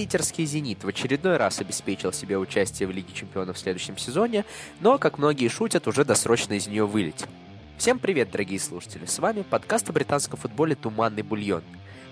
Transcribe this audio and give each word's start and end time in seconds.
питерский 0.00 0.46
«Зенит» 0.46 0.82
в 0.82 0.88
очередной 0.88 1.36
раз 1.36 1.60
обеспечил 1.60 2.10
себе 2.10 2.38
участие 2.38 2.88
в 2.88 2.90
Лиге 2.90 3.12
чемпионов 3.12 3.56
в 3.56 3.60
следующем 3.60 3.98
сезоне, 3.98 4.46
но, 4.80 4.96
как 4.96 5.18
многие 5.18 5.48
шутят, 5.48 5.86
уже 5.86 6.06
досрочно 6.06 6.54
из 6.54 6.66
нее 6.66 6.86
вылетел. 6.86 7.26
Всем 7.76 7.98
привет, 7.98 8.30
дорогие 8.30 8.58
слушатели! 8.60 9.04
С 9.04 9.18
вами 9.18 9.42
подкаст 9.42 9.90
о 9.90 9.92
британском 9.92 10.38
футболе 10.38 10.74
«Туманный 10.74 11.20
бульон». 11.22 11.62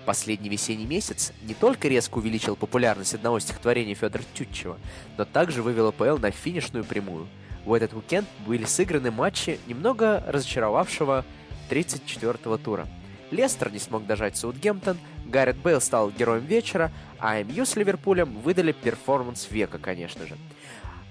Последний 0.05 0.49
весенний 0.49 0.85
месяц 0.85 1.33
не 1.41 1.55
только 1.55 1.87
резко 1.87 2.19
увеличил 2.19 2.55
популярность 2.55 3.15
одного 3.15 3.39
стихотворения 3.39 3.95
Федора 3.95 4.21
Тютчева, 4.35 4.77
но 5.17 5.25
также 5.25 5.63
вывел 5.63 5.87
АПЛ 5.87 6.17
на 6.17 6.29
финишную 6.29 6.85
прямую. 6.85 7.27
В 7.65 7.73
этот 7.73 7.93
уикенд 7.93 8.27
были 8.45 8.65
сыграны 8.65 9.09
матчи 9.09 9.59
немного 9.65 10.23
разочаровавшего 10.27 11.25
34-го 11.71 12.57
тура. 12.59 12.87
Лестер 13.31 13.71
не 13.71 13.79
смог 13.79 14.05
дожать 14.05 14.37
Саутгемптон, 14.37 14.97
Гаррет 15.29 15.57
Бейл 15.57 15.79
стал 15.79 16.11
героем 16.11 16.45
вечера, 16.45 16.91
а 17.19 17.41
МЮ 17.43 17.65
с 17.65 17.75
Ливерпулем 17.75 18.39
выдали 18.41 18.71
перформанс 18.71 19.49
века, 19.51 19.77
конечно 19.77 20.25
же. 20.25 20.37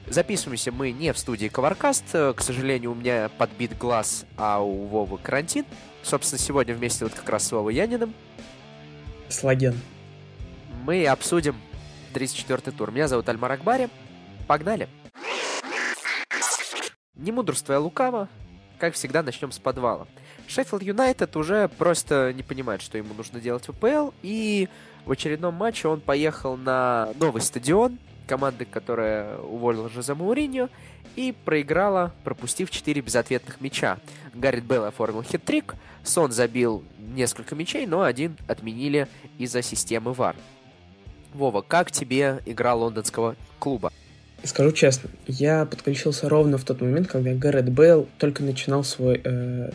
Записываемся 0.08 0.72
мы 0.72 0.90
не 0.90 1.12
в 1.12 1.18
студии 1.18 1.48
Коваркаст. 1.48 2.04
К 2.12 2.40
сожалению, 2.40 2.92
у 2.92 2.94
меня 2.94 3.28
подбит 3.38 3.76
глаз, 3.76 4.24
а 4.36 4.60
у 4.60 4.86
Вовы 4.86 5.18
карантин. 5.18 5.64
Собственно, 6.02 6.40
сегодня 6.40 6.74
вместе 6.74 7.04
вот 7.04 7.14
как 7.14 7.28
раз 7.28 7.46
с 7.46 7.52
Вовой 7.52 7.74
Яниным. 7.74 8.14
Слаген. 9.28 9.78
Мы 10.84 11.06
обсудим 11.06 11.56
34-й 12.14 12.72
тур. 12.72 12.90
Меня 12.90 13.06
зовут 13.06 13.28
Альмар 13.28 13.52
Акбари. 13.52 13.88
Погнали! 14.46 14.88
Не 17.14 17.32
мудрствуя 17.32 17.78
лукаво, 17.78 18.28
как 18.78 18.94
всегда, 18.94 19.22
начнем 19.22 19.52
с 19.52 19.58
подвала. 19.58 20.06
Шеффилд 20.48 20.82
Юнайтед 20.82 21.36
уже 21.36 21.68
просто 21.68 22.32
не 22.32 22.42
понимает, 22.42 22.80
что 22.80 22.96
ему 22.98 23.14
нужно 23.14 23.38
делать 23.38 23.68
в 23.68 23.72
ПЛ, 23.72 24.10
и 24.22 24.68
в 25.04 25.12
очередном 25.12 25.54
матче 25.54 25.88
он 25.88 26.00
поехал 26.00 26.56
на 26.56 27.10
новый 27.20 27.42
стадион, 27.42 27.98
команды, 28.26 28.64
которая 28.64 29.38
уволила 29.38 29.88
Жозе 29.88 30.14
Мауриньо, 30.14 30.68
и 31.16 31.34
проиграла, 31.44 32.12
пропустив 32.24 32.70
4 32.70 33.00
безответных 33.00 33.60
мяча. 33.60 33.98
Гаррит 34.34 34.64
Белл 34.64 34.84
оформил 34.84 35.22
хит-трик, 35.22 35.74
Сон 36.02 36.32
забил 36.32 36.82
несколько 36.98 37.54
мячей, 37.54 37.86
но 37.86 38.02
один 38.02 38.36
отменили 38.46 39.08
из-за 39.38 39.62
системы 39.62 40.12
VAR. 40.12 40.36
Вова, 41.34 41.60
как 41.60 41.90
тебе 41.90 42.40
игра 42.46 42.74
лондонского 42.74 43.36
клуба? 43.58 43.92
Скажу 44.44 44.72
честно, 44.72 45.10
я 45.26 45.66
подключился 45.66 46.28
ровно 46.28 46.58
в 46.58 46.64
тот 46.64 46.80
момент, 46.80 47.08
когда 47.08 47.34
Гаррет 47.34 47.70
Бейл 47.70 48.08
только 48.18 48.42
начинал 48.44 48.84
свой 48.84 49.20
э, 49.22 49.70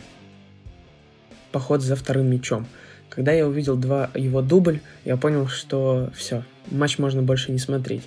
поход 1.54 1.80
за 1.80 1.96
вторым 1.96 2.26
мячом. 2.26 2.66
Когда 3.08 3.32
я 3.32 3.46
увидел 3.46 3.76
два 3.76 4.10
его 4.14 4.42
дубль, 4.42 4.80
я 5.04 5.16
понял, 5.16 5.46
что 5.46 6.10
все, 6.14 6.42
матч 6.70 6.98
можно 6.98 7.22
больше 7.22 7.52
не 7.52 7.58
смотреть 7.58 8.02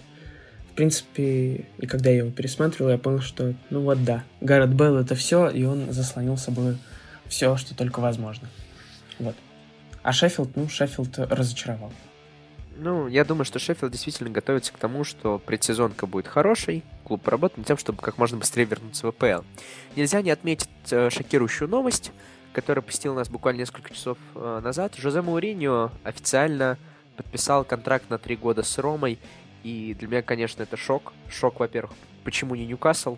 принципе, 0.77 1.65
и 1.79 1.87
когда 1.87 2.11
я 2.11 2.17
его 2.17 2.29
пересматривал, 2.29 2.91
я 2.91 2.99
понял, 2.99 3.19
что, 3.19 3.55
ну 3.71 3.81
вот 3.81 4.05
да, 4.05 4.23
Гаррет 4.41 4.69
Белл 4.69 4.97
это 4.97 5.15
все, 5.15 5.49
и 5.49 5.63
он 5.63 5.91
заслонил 5.91 6.37
собой 6.37 6.77
все, 7.25 7.57
что 7.57 7.75
только 7.75 7.99
возможно. 7.99 8.47
Вот. 9.17 9.35
А 10.03 10.13
Шеффилд, 10.13 10.55
ну, 10.55 10.69
Шеффилд 10.69 11.17
разочаровал. 11.17 11.91
Ну, 12.77 13.07
я 13.07 13.25
думаю, 13.25 13.43
что 13.43 13.57
Шеффилд 13.57 13.91
действительно 13.91 14.29
готовится 14.29 14.71
к 14.71 14.77
тому, 14.77 15.03
что 15.03 15.39
предсезонка 15.39 16.05
будет 16.05 16.27
хорошей, 16.27 16.83
клуб 17.03 17.23
поработает 17.23 17.57
над 17.57 17.67
тем, 17.67 17.77
чтобы 17.77 17.99
как 18.03 18.19
можно 18.19 18.37
быстрее 18.37 18.65
вернуться 18.65 19.07
в 19.07 19.09
АПЛ. 19.09 19.43
Нельзя 19.95 20.21
не 20.21 20.29
отметить 20.29 20.69
э, 20.91 21.09
шокирующую 21.09 21.67
новость, 21.67 22.11
которая 22.57 22.81
посетила 22.81 23.13
нас 23.13 23.29
буквально 23.29 23.59
несколько 23.59 23.93
часов 23.93 24.17
э, 24.33 24.61
назад. 24.63 24.95
Жозе 24.95 25.21
Мауриньо 25.21 25.91
официально 26.03 26.79
подписал 27.15 27.63
контракт 27.63 28.09
на 28.09 28.17
три 28.17 28.35
года 28.35 28.63
с 28.63 28.79
Ромой 28.79 29.19
и 29.61 29.93
для 29.93 30.07
меня, 30.07 30.21
конечно, 30.23 30.63
это 30.63 30.75
шок. 30.75 31.13
Шок, 31.29 31.59
во-первых, 31.59 31.91
почему 32.23 32.55
не 32.55 32.65
Ньюкасл? 32.65 33.17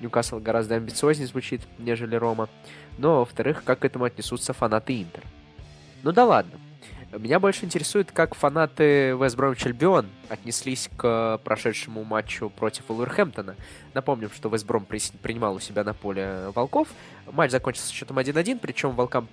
Ньюкасл 0.00 0.40
гораздо 0.40 0.74
амбициознее 0.74 1.28
звучит, 1.28 1.60
нежели 1.78 2.16
Рома. 2.16 2.48
Но, 2.98 3.20
во-вторых, 3.20 3.62
как 3.62 3.78
к 3.78 3.84
этому 3.84 4.06
отнесутся 4.06 4.54
фанаты 4.54 5.00
Интер. 5.00 5.22
Ну 6.02 6.10
да 6.10 6.24
ладно. 6.24 6.58
Меня 7.18 7.40
больше 7.40 7.64
интересует, 7.64 8.12
как 8.12 8.36
фанаты 8.36 9.16
Вест 9.20 9.36
Бромвич 9.36 9.66
Альбион 9.66 10.06
отнеслись 10.28 10.88
к 10.96 11.40
прошедшему 11.42 12.04
матчу 12.04 12.50
против 12.50 12.88
Уолверхэмптона. 12.88 13.56
Напомним, 13.94 14.30
что 14.30 14.48
Вест 14.48 14.64
Бром 14.64 14.86
принимал 14.86 15.56
у 15.56 15.60
себя 15.60 15.82
на 15.82 15.92
поле 15.92 16.52
Волков. 16.54 16.86
Матч 17.32 17.50
закончился 17.50 17.92
счетом 17.92 18.18
1-1, 18.20 18.60
причем 18.62 18.92
Волкам 18.92 19.26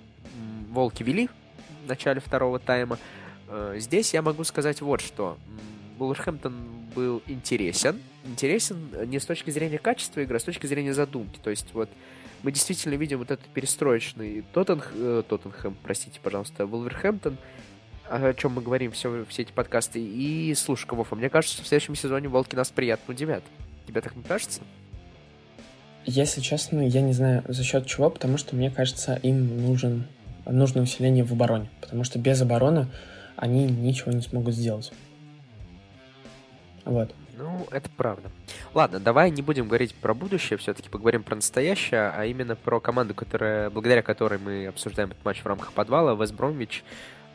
Волки 0.70 1.04
вели 1.04 1.28
в 1.84 1.88
начале 1.88 2.20
второго 2.20 2.58
тайма. 2.58 2.98
Э, 3.46 3.76
здесь 3.78 4.12
я 4.12 4.22
могу 4.22 4.42
сказать 4.42 4.80
вот 4.80 5.00
что. 5.00 5.38
Вулверхэмптон 5.98 6.54
был 6.96 7.22
интересен. 7.28 8.00
Интересен 8.24 8.90
не 9.06 9.20
с 9.20 9.24
точки 9.24 9.50
зрения 9.50 9.78
качества 9.78 10.20
игры, 10.20 10.38
а 10.38 10.40
с 10.40 10.44
точки 10.44 10.66
зрения 10.66 10.94
задумки. 10.94 11.38
То 11.42 11.50
есть 11.50 11.72
вот 11.74 11.88
мы 12.42 12.52
действительно 12.52 12.94
видим 12.94 13.18
вот 13.18 13.30
этот 13.30 13.46
перестроечный 13.46 14.44
Тоттенх... 14.52 14.92
Э, 14.94 15.22
Тоттенхэм, 15.28 15.76
простите, 15.82 16.20
пожалуйста, 16.22 16.66
Вулверхэмптон, 16.66 17.36
о 18.08 18.34
чем 18.34 18.52
мы 18.52 18.62
говорим 18.62 18.92
все, 18.92 19.24
все 19.28 19.42
эти 19.42 19.52
подкасты. 19.52 20.00
И 20.00 20.54
слушай, 20.54 20.86
Вов, 20.90 21.12
мне 21.12 21.28
кажется, 21.28 21.62
в 21.62 21.66
следующем 21.66 21.94
сезоне 21.94 22.28
Волки 22.28 22.54
нас 22.54 22.70
приятно 22.70 23.14
удивят. 23.14 23.42
Тебе 23.86 24.00
так 24.00 24.16
не 24.16 24.22
кажется? 24.22 24.60
Если 26.04 26.40
честно, 26.40 26.80
я 26.86 27.02
не 27.02 27.12
знаю 27.12 27.44
за 27.48 27.62
счет 27.64 27.86
чего, 27.86 28.08
потому 28.08 28.38
что 28.38 28.56
мне 28.56 28.70
кажется, 28.70 29.16
им 29.22 29.62
нужен 29.62 30.06
нужно 30.50 30.82
усиление 30.82 31.24
в 31.24 31.32
обороне, 31.32 31.68
потому 31.80 32.04
что 32.04 32.18
без 32.18 32.40
обороны 32.40 32.86
они 33.36 33.64
ничего 33.64 34.12
не 34.12 34.22
смогут 34.22 34.54
сделать. 34.54 34.92
Вот. 36.84 37.14
Ну, 37.38 37.68
это 37.70 37.88
правда. 37.96 38.30
Ладно, 38.74 38.98
давай 38.98 39.30
не 39.30 39.42
будем 39.42 39.68
говорить 39.68 39.94
про 39.94 40.12
будущее, 40.12 40.56
все-таки 40.56 40.88
поговорим 40.88 41.22
про 41.22 41.36
настоящее, 41.36 42.10
а 42.10 42.24
именно 42.24 42.56
про 42.56 42.80
команду, 42.80 43.14
которая, 43.14 43.70
благодаря 43.70 44.02
которой 44.02 44.40
мы 44.40 44.66
обсуждаем 44.66 45.10
этот 45.12 45.24
матч 45.24 45.42
в 45.42 45.46
рамках 45.46 45.72
подвала. 45.72 46.16
Вест 46.20 46.34
Бромвич 46.34 46.82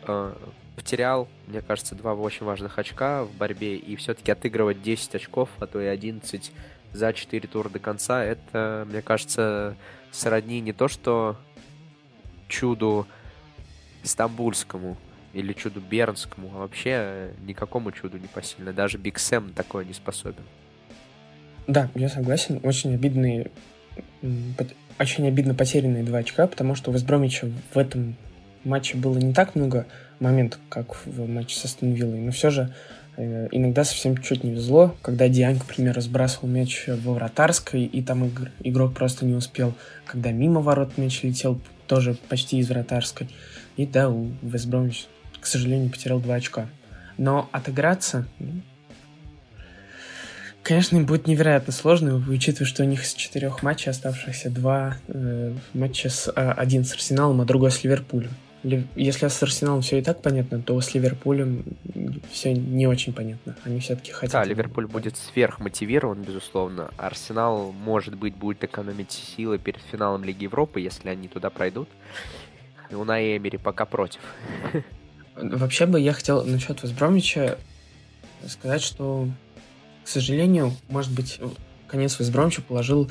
э, 0.06 0.34
потерял, 0.76 1.30
мне 1.48 1.62
кажется, 1.62 1.96
два 1.96 2.16
очень 2.16 2.46
важных 2.46 2.78
очка 2.78 3.24
в 3.24 3.32
борьбе, 3.32 3.78
и 3.78 3.96
все-таки 3.96 4.30
отыгрывать 4.30 4.82
10 4.82 5.16
очков, 5.16 5.48
а 5.60 5.68
то 5.68 5.80
и 5.80 5.86
11 5.86 6.52
за 6.92 7.14
4 7.14 7.48
тура 7.48 7.70
до 7.70 7.80
конца, 7.80 8.26
это, 8.26 8.86
мне 8.90 9.02
кажется, 9.02 9.78
сродни 10.12 10.60
не 10.60 10.74
то 10.74 10.90
что 10.90 11.38
чуду 12.50 13.08
стамбульскому, 14.04 14.98
или 15.34 15.54
чуду 15.54 15.82
Бернскому, 15.82 16.52
а 16.56 16.60
вообще 16.60 17.32
никакому 17.46 17.92
чуду 17.92 18.18
не 18.18 18.28
посильно. 18.28 18.72
Даже 18.72 18.98
Биг 18.98 19.20
Сэм 19.20 19.52
такое 19.54 19.84
не 19.84 19.94
способен. 19.94 20.44
Да, 21.68 21.90
я 21.96 22.10
согласен. 22.10 22.60
Очень 22.64 22.94
обидные, 22.94 23.50
очень 25.00 25.28
обидно 25.28 25.56
потерянные 25.56 26.04
два 26.04 26.20
очка, 26.20 26.48
потому 26.48 26.76
что 26.76 26.92
у 26.92 26.94
Вестбромича 26.94 27.50
в 27.74 27.78
этом 27.78 28.16
матче 28.64 28.98
было 28.98 29.18
не 29.18 29.34
так 29.34 29.56
много 29.56 29.86
моментов, 30.20 30.60
как 30.70 31.06
в 31.06 31.28
матче 31.28 31.58
со 31.58 31.68
Стенвиллой, 31.68 32.20
но 32.20 32.32
все 32.32 32.50
же 32.50 32.74
э, 33.18 33.50
иногда 33.52 33.84
совсем 33.84 34.18
чуть 34.18 34.44
не 34.44 34.52
везло, 34.52 34.96
когда 35.02 35.28
Диань, 35.28 35.60
к 35.60 35.66
примеру, 35.66 36.00
сбрасывал 36.00 36.48
мяч 36.48 36.86
во 36.88 37.14
вратарской, 37.14 37.84
и 37.84 38.02
там 38.02 38.26
игр, 38.26 38.52
игрок 38.64 38.94
просто 38.94 39.26
не 39.26 39.34
успел, 39.34 39.74
когда 40.06 40.32
мимо 40.32 40.62
ворот 40.62 40.98
мяч 40.98 41.24
летел, 41.24 41.60
тоже 41.88 42.16
почти 42.30 42.60
из 42.60 42.70
вратарской. 42.70 43.28
И 43.76 43.86
да, 43.86 44.10
у 44.10 44.30
Вестбромича 44.42 45.08
к 45.44 45.46
сожалению, 45.46 45.92
потерял 45.92 46.22
два 46.22 46.36
очка. 46.36 46.68
Но 47.18 47.50
отыграться, 47.52 48.26
ну, 48.40 48.62
конечно, 50.64 50.96
им 50.96 51.06
будет 51.06 51.28
невероятно 51.28 51.74
сложно, 51.74 52.16
учитывая, 52.16 52.66
что 52.66 52.84
у 52.84 52.86
них 52.86 53.06
с 53.06 53.14
четырех 53.14 53.62
матчей 53.62 53.92
оставшихся 53.92 54.50
два 54.50 54.96
э, 55.10 55.54
матча 55.74 56.10
с, 56.10 56.32
э, 56.34 56.52
один 56.52 56.86
с 56.86 56.94
Арсеналом, 56.94 57.42
а 57.42 57.46
другой 57.46 57.72
с 57.72 57.84
Ливерпулем. 57.84 58.32
Если 58.96 59.28
с 59.28 59.44
Арсеналом 59.44 59.82
все 59.82 60.00
и 60.00 60.02
так 60.02 60.22
понятно, 60.22 60.62
то 60.62 60.80
с 60.80 60.94
Ливерпулем 60.94 61.66
все 62.32 62.54
не 62.54 62.88
очень 62.88 63.12
понятно. 63.12 63.58
Они 63.66 63.82
все-таки 63.82 64.14
хотят... 64.14 64.32
Да, 64.32 64.46
Ливерпуль 64.46 64.88
будет 64.88 65.18
сверхмотивирован, 65.18 66.22
безусловно. 66.22 66.90
Арсенал, 66.96 67.74
может 67.74 68.16
быть, 68.16 68.34
будет 68.34 68.64
экономить 68.64 69.12
силы 69.12 69.60
перед 69.60 69.82
финалом 69.92 70.24
Лиги 70.24 70.44
Европы, 70.46 70.80
если 70.80 71.10
они 71.10 71.28
туда 71.28 71.50
пройдут. 71.50 71.90
У 72.90 73.04
Наэмери 73.04 73.58
пока 73.58 73.86
против. 73.86 74.22
Вообще 75.36 75.86
бы 75.86 76.00
я 76.00 76.14
хотел 76.14 76.44
насчет 76.46 76.84
Весбромича 76.84 77.58
сказать, 78.48 78.82
что, 78.82 79.28
к 80.04 80.08
сожалению, 80.08 80.74
может 80.90 81.12
быть, 81.12 81.40
конец 81.88 82.20
Весбромича 82.20 82.62
положил 82.62 83.10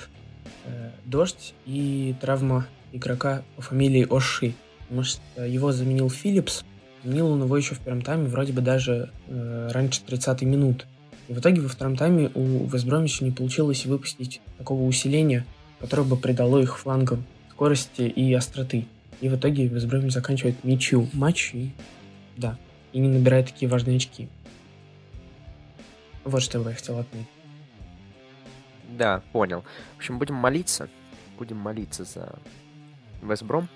э, 0.64 0.90
дождь 1.04 1.54
и 1.66 2.14
травма 2.20 2.66
игрока 2.92 3.42
по 3.56 3.62
фамилии 3.62 4.06
Оши. 4.08 4.54
Потому 4.80 5.02
что 5.04 5.44
его 5.44 5.72
заменил 5.72 6.10
Филлипс. 6.10 6.64
Заменил 7.02 7.28
он 7.28 7.42
его 7.42 7.56
еще 7.56 7.74
в 7.74 7.80
первом 7.80 8.02
тайме, 8.02 8.28
вроде 8.28 8.52
бы 8.52 8.60
даже 8.60 9.10
э, 9.26 9.70
раньше 9.72 10.02
30-й 10.06 10.44
минут. 10.44 10.86
И 11.28 11.32
в 11.32 11.40
итоге 11.40 11.60
во 11.60 11.69
втором 11.69 11.96
тайме 11.96 12.30
у 12.34 12.66
Весбромича 12.66 13.24
не 13.24 13.30
получилось 13.30 13.86
выпустить 13.86 14.40
такого 14.58 14.82
усиления, 14.84 15.44
которое 15.80 16.02
бы 16.02 16.16
придало 16.16 16.58
их 16.58 16.78
флангам 16.78 17.24
скорости 17.50 18.02
и 18.02 18.32
остроты. 18.34 18.86
И 19.20 19.28
в 19.28 19.36
итоге 19.36 19.66
Весбромич 19.66 20.12
заканчивает 20.12 20.62
ничью 20.64 21.08
матч 21.12 21.54
и 21.54 21.70
да, 22.37 22.58
и 22.93 22.99
не 22.99 23.08
набирает 23.08 23.46
такие 23.46 23.70
важные 23.70 23.96
очки. 23.96 24.29
Вот 26.25 26.43
что 26.43 26.58
я 26.58 26.75
хотел 26.75 26.99
отметить. 26.99 27.29
Да, 28.88 29.23
понял. 29.32 29.64
В 29.94 29.96
общем, 29.99 30.19
будем 30.19 30.34
молиться. 30.34 30.88
Будем 31.38 31.56
молиться 31.56 32.05
за 32.05 32.34
Весбром. 33.23 33.69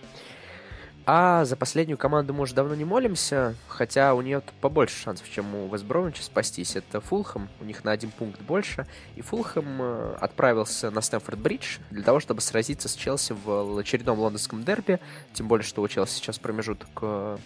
А 1.09 1.45
за 1.45 1.55
последнюю 1.55 1.97
команду 1.97 2.35
мы 2.35 2.43
уже 2.43 2.55
давно 2.55 2.75
не 2.75 2.85
молимся, 2.85 3.55
хотя 3.69 4.13
у 4.15 4.23
нее 4.23 4.43
побольше 4.61 4.97
шансов, 4.97 5.31
чем 5.31 5.55
у 5.55 5.73
Вестбромича 5.73 6.21
спастись. 6.25 6.75
Это 6.75 7.01
Фулхэм, 7.01 7.49
у 7.61 7.65
них 7.65 7.85
на 7.85 7.93
один 7.93 8.11
пункт 8.11 8.41
больше. 8.43 8.89
И 9.15 9.23
Фулхэм 9.23 9.83
э, 9.83 10.17
отправился 10.21 10.91
на 10.91 10.99
Стэнфорд-Бридж 10.99 11.79
для 11.93 12.03
того, 12.03 12.19
чтобы 12.19 12.41
сразиться 12.41 12.89
с 12.89 12.95
Челси 12.97 13.37
в 13.45 13.79
очередном 13.79 14.19
лондонском 14.19 14.65
дерби. 14.65 14.99
Тем 15.33 15.47
более, 15.47 15.65
что 15.65 15.81
у 15.81 15.87
Челси 15.87 16.15
сейчас 16.15 16.41
промежуток 16.41 16.89
э, 17.03 17.39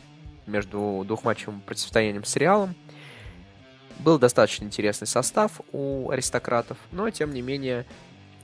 между 0.47 1.05
двухматчевым 1.07 1.61
противостоянием 1.61 2.25
с 2.25 2.37
Реалом. 2.37 2.75
Был 3.99 4.19
достаточно 4.19 4.65
интересный 4.65 5.07
состав 5.07 5.61
у 5.73 6.11
аристократов, 6.11 6.79
но, 6.91 7.11
тем 7.11 7.35
не 7.35 7.43
менее, 7.43 7.85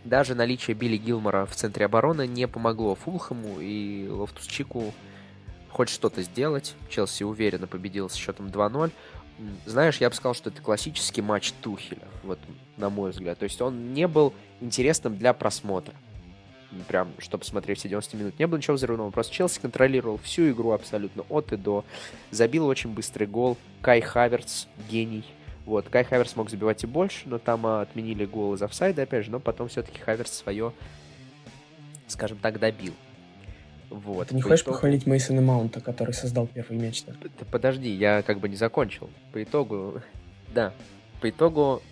даже 0.04 0.34
наличие 0.34 0.74
Билли 0.74 0.96
Гилмора 0.98 1.46
в 1.46 1.54
центре 1.54 1.86
обороны 1.86 2.26
не 2.26 2.46
помогло 2.46 2.94
Фулхэму 2.94 3.60
и 3.60 4.06
Лофтус 4.08 4.46
Чику 4.46 4.92
хоть 5.70 5.88
что-то 5.88 6.22
сделать. 6.22 6.74
Челси 6.88 7.24
уверенно 7.24 7.66
победил 7.66 8.08
с 8.08 8.14
счетом 8.14 8.46
2-0. 8.46 8.90
Знаешь, 9.66 9.98
я 9.98 10.08
бы 10.08 10.14
сказал, 10.14 10.34
что 10.34 10.50
это 10.50 10.62
классический 10.62 11.22
матч 11.22 11.52
Тухеля, 11.60 12.06
вот 12.22 12.38
на 12.76 12.88
мой 12.88 13.10
взгляд. 13.10 13.38
То 13.38 13.44
есть 13.44 13.60
он 13.60 13.92
не 13.92 14.06
был 14.06 14.32
интересным 14.60 15.18
для 15.18 15.32
просмотра. 15.34 15.94
Прям, 16.88 17.12
чтобы 17.18 17.44
смотреть 17.44 17.78
все 17.78 17.88
90 17.88 18.16
минут. 18.16 18.38
Не 18.38 18.46
было 18.46 18.58
ничего 18.58 18.74
взрывного. 18.74 19.10
Просто 19.10 19.32
Челси 19.32 19.60
контролировал 19.60 20.18
всю 20.18 20.50
игру 20.50 20.72
абсолютно 20.72 21.24
от 21.28 21.52
и 21.52 21.56
до. 21.56 21.84
Забил 22.30 22.66
очень 22.66 22.90
быстрый 22.90 23.26
гол. 23.26 23.56
Кай 23.80 24.00
Хаверц, 24.00 24.66
гений. 24.90 25.24
Вот, 25.66 25.88
Кай 25.88 26.04
Хаверс 26.04 26.36
мог 26.36 26.48
забивать 26.48 26.84
и 26.84 26.86
больше, 26.86 27.28
но 27.28 27.38
там 27.38 27.66
а, 27.66 27.82
отменили 27.82 28.24
гол 28.24 28.54
из 28.54 28.62
офсайда, 28.62 29.02
опять 29.02 29.24
же, 29.24 29.32
но 29.32 29.40
потом 29.40 29.66
все-таки 29.66 29.98
Хаверс 29.98 30.30
свое, 30.30 30.72
скажем 32.06 32.38
так, 32.38 32.60
добил. 32.60 32.94
Вот. 33.90 34.28
Ты 34.28 34.36
не 34.36 34.42
по 34.42 34.48
хочешь 34.50 34.62
итогу... 34.62 34.76
похвалить 34.76 35.06
Мейсона 35.06 35.42
Маунта, 35.42 35.80
который 35.80 36.14
создал 36.14 36.46
первый 36.46 36.78
мяч? 36.78 37.02
Подожди, 37.50 37.90
я 37.90 38.22
как 38.22 38.38
бы 38.38 38.48
не 38.48 38.54
закончил. 38.54 39.10
По 39.32 39.42
итогу, 39.42 40.00
да, 40.54 40.72
по 41.20 41.28
итогу 41.28 41.82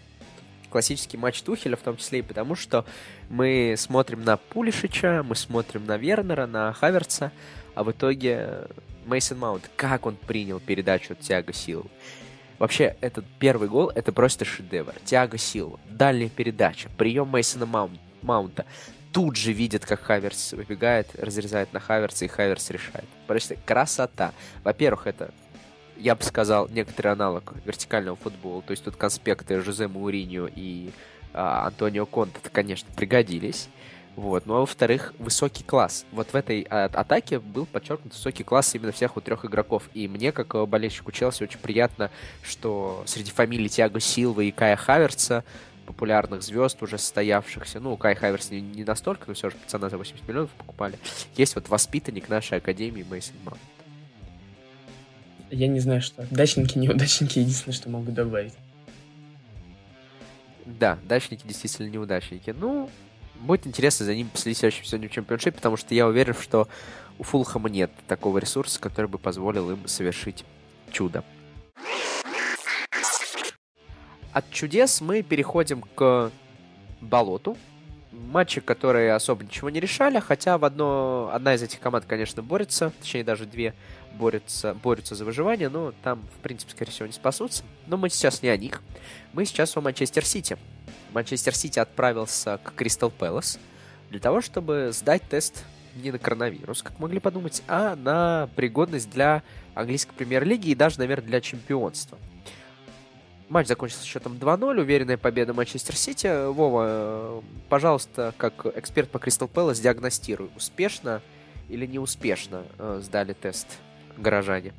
классический 0.75 1.17
матч 1.17 1.41
Тухеля, 1.43 1.77
в 1.77 1.83
том 1.83 1.97
числе 1.97 2.19
и 2.19 2.23
потому, 2.23 2.57
что 2.57 2.85
мы 3.31 3.77
смотрим 3.79 4.25
на 4.25 4.37
Пулишича, 4.37 5.23
мы 5.23 5.37
смотрим 5.37 5.87
на 5.87 5.97
Вернера, 5.97 6.49
на 6.49 6.73
Хаверца, 6.73 7.31
а 7.77 7.85
в 7.85 7.93
итоге 7.93 8.67
Мейсон 9.07 9.39
Маунт, 9.39 9.71
как 9.77 10.05
он 10.05 10.17
принял 10.17 10.59
передачу 10.59 11.13
от 11.13 11.21
Тиаго 11.21 11.53
Силы. 11.53 11.85
Вообще, 12.59 12.97
этот 13.01 13.25
первый 13.39 13.69
гол— 13.69 13.93
это 13.95 14.11
просто 14.11 14.45
шедевр. 14.45 14.95
Тиаго 15.05 15.39
Силва, 15.39 15.79
дальняя 15.89 16.29
передача, 16.29 16.89
прием 16.99 17.29
Мейсона 17.29 17.67
Маунт, 17.67 18.01
Маунта. 18.23 18.67
Тут 19.13 19.37
же 19.37 19.53
видит, 19.53 19.87
как 19.87 20.01
Хаверс 20.01 20.55
выбегает, 20.55 21.07
разрезает 21.15 21.73
на 21.73 21.79
Хаверса, 21.79 22.25
и 22.25 22.29
Хаверс 22.29 22.69
решает. 22.71 23.07
Просто 23.29 23.55
красота. 23.65 24.33
Во-первых, 24.65 25.07
это, 25.07 25.31
я 25.97 26.15
бы 26.15 26.23
сказал, 26.23 26.69
некоторый 26.69 27.09
аналог 27.13 27.55
вертикального 27.65 28.17
футбола. 28.17 28.63
То 28.63 28.73
есть 28.73 28.85
тут 28.85 28.97
конспекты 28.97 29.61
Жозе 29.61 29.89
Мауриньо 29.89 30.49
и 30.55 30.91
а, 31.33 31.67
Антонио 31.67 32.07
Конте, 32.07 32.39
конечно, 32.53 32.89
пригодились. 32.95 33.69
Вот. 34.17 34.47
Ну 34.47 34.55
а 34.55 34.61
во-вторых, 34.61 35.13
высокий 35.19 35.65
класс. 35.65 36.07
Вот 36.13 36.29
в 36.33 36.35
этой 36.37 36.67
а, 36.71 36.87
атаке 36.87 37.39
был 37.39 37.67
подчеркнут 37.67 38.13
высокий 38.15 38.45
класс 38.45 38.75
именно 38.75 38.93
всех 38.93 39.17
вот 39.17 39.25
трех 39.25 39.45
игроков. 39.45 39.89
И 39.95 40.09
мне, 40.09 40.33
как 40.33 40.69
болельщику 40.69 41.13
Челси, 41.13 41.45
очень 41.45 41.59
приятно, 41.59 42.11
что 42.43 43.03
среди 43.07 43.31
фамилий 43.31 43.69
Тиаго 43.69 44.01
Силва 44.01 44.43
и 44.43 44.51
Кая 44.51 44.77
Хаверца 44.77 45.45
популярных 45.85 46.43
звезд, 46.43 46.83
уже 46.83 46.99
состоявшихся, 46.99 47.79
ну, 47.79 47.97
Кай 47.97 48.15
Хаверс 48.15 48.51
не, 48.51 48.61
не 48.61 48.85
настолько, 48.85 49.25
но 49.29 49.35
все 49.35 49.51
же 49.51 49.57
пацана 49.57 49.91
за 49.91 49.99
80 49.99 50.27
миллионов 50.27 50.51
покупали, 50.53 50.99
есть 51.37 51.55
вот 51.55 51.69
воспитанник 51.69 52.29
нашей 52.29 52.59
академии 52.59 53.05
Мейсон 53.09 53.37
Маунт. 53.45 53.61
Я 55.51 55.69
не 55.69 55.81
знаю, 55.81 56.03
что. 56.03 56.27
Дачники, 56.31 56.79
неудачники, 56.79 57.39
единственное, 57.39 57.75
что 57.75 57.91
могу 57.91 58.13
добавить. 58.13 58.55
Да, 60.67 60.99
дачники 61.07 61.47
действительно 61.47 61.89
неудачники. 61.89 62.55
Ну, 62.57 62.91
будет 63.41 63.67
интересно 63.67 64.07
за 64.07 64.15
ним 64.15 64.29
последить 64.29 64.59
сезоне 64.59 65.09
в 65.09 65.13
чемпионшипе, 65.13 65.57
потому 65.57 65.77
что 65.77 65.95
я 65.95 66.07
уверен, 66.07 66.35
что 66.35 66.69
у 67.19 67.23
Фулхэма 67.23 67.69
нет 67.69 67.91
такого 68.09 68.39
ресурса, 68.39 68.81
который 68.81 69.07
бы 69.07 69.19
позволил 69.19 69.71
им 69.71 69.87
совершить 69.87 70.45
чудо. 70.91 71.23
От 74.33 74.51
чудес 74.51 75.01
мы 75.01 75.23
переходим 75.23 75.83
к 75.95 76.33
болоту. 77.01 77.57
Матчи, 78.15 78.61
которые 78.61 79.13
особо 79.15 79.45
ничего 79.45 79.71
не 79.71 79.81
решали, 79.81 80.21
хотя 80.21 80.57
в 80.57 80.65
одно, 80.65 81.31
одна 81.33 81.55
из 81.55 81.63
этих 81.63 81.81
команд, 81.81 82.05
конечно, 82.05 82.43
борется, 82.43 82.93
точнее 83.01 83.25
даже 83.25 83.45
две 83.45 83.75
борются, 84.15 84.75
борются 84.75 85.15
за 85.15 85.25
выживание, 85.25 85.69
но 85.69 85.93
там, 86.03 86.23
в 86.39 86.43
принципе, 86.43 86.73
скорее 86.73 86.93
всего, 86.93 87.07
не 87.07 87.13
спасутся. 87.13 87.65
Но 87.87 87.97
мы 87.97 88.09
сейчас 88.09 88.43
не 88.43 88.49
о 88.49 88.57
них. 88.57 88.83
Мы 89.33 89.45
сейчас 89.45 89.77
о 89.77 89.81
Манчестер 89.81 90.25
Сити. 90.25 90.57
Манчестер 91.13 91.55
Сити 91.55 91.79
отправился 91.79 92.59
к 92.63 92.75
Кристал 92.75 93.11
Пэлас 93.11 93.59
для 94.11 94.21
того, 94.21 94.41
чтобы 94.41 94.91
сдать 94.93 95.23
тест 95.29 95.65
не 95.97 96.11
на 96.11 96.19
коронавирус, 96.19 96.83
как 96.83 96.99
могли 96.99 97.21
подумать, 97.21 97.63
а 97.69 97.97
на 97.97 98.49
пригодность 98.57 99.11
для 99.11 99.43
английской 99.75 100.13
премьер-лиги 100.13 100.71
и 100.71 100.75
даже, 100.75 100.99
наверное, 100.99 101.27
для 101.27 101.41
чемпионства. 101.41 102.19
Матч 103.49 103.69
закончился 103.69 104.07
счетом 104.07 104.35
2-0, 104.35 104.81
уверенная 104.81 105.17
победа 105.17 105.53
Манчестер 105.53 105.97
Сити. 105.97 106.49
Вова, 106.51 107.43
пожалуйста, 107.69 108.33
как 108.37 108.67
эксперт 108.75 109.11
по 109.11 109.19
Кристал 109.19 109.49
Пэлас, 109.49 109.81
диагностируй, 109.81 110.51
успешно 110.57 111.21
или 111.69 111.87
неуспешно 111.87 112.65
э, 112.79 113.01
сдали 113.05 113.35
тест 113.35 113.67
горожане? 114.17 114.73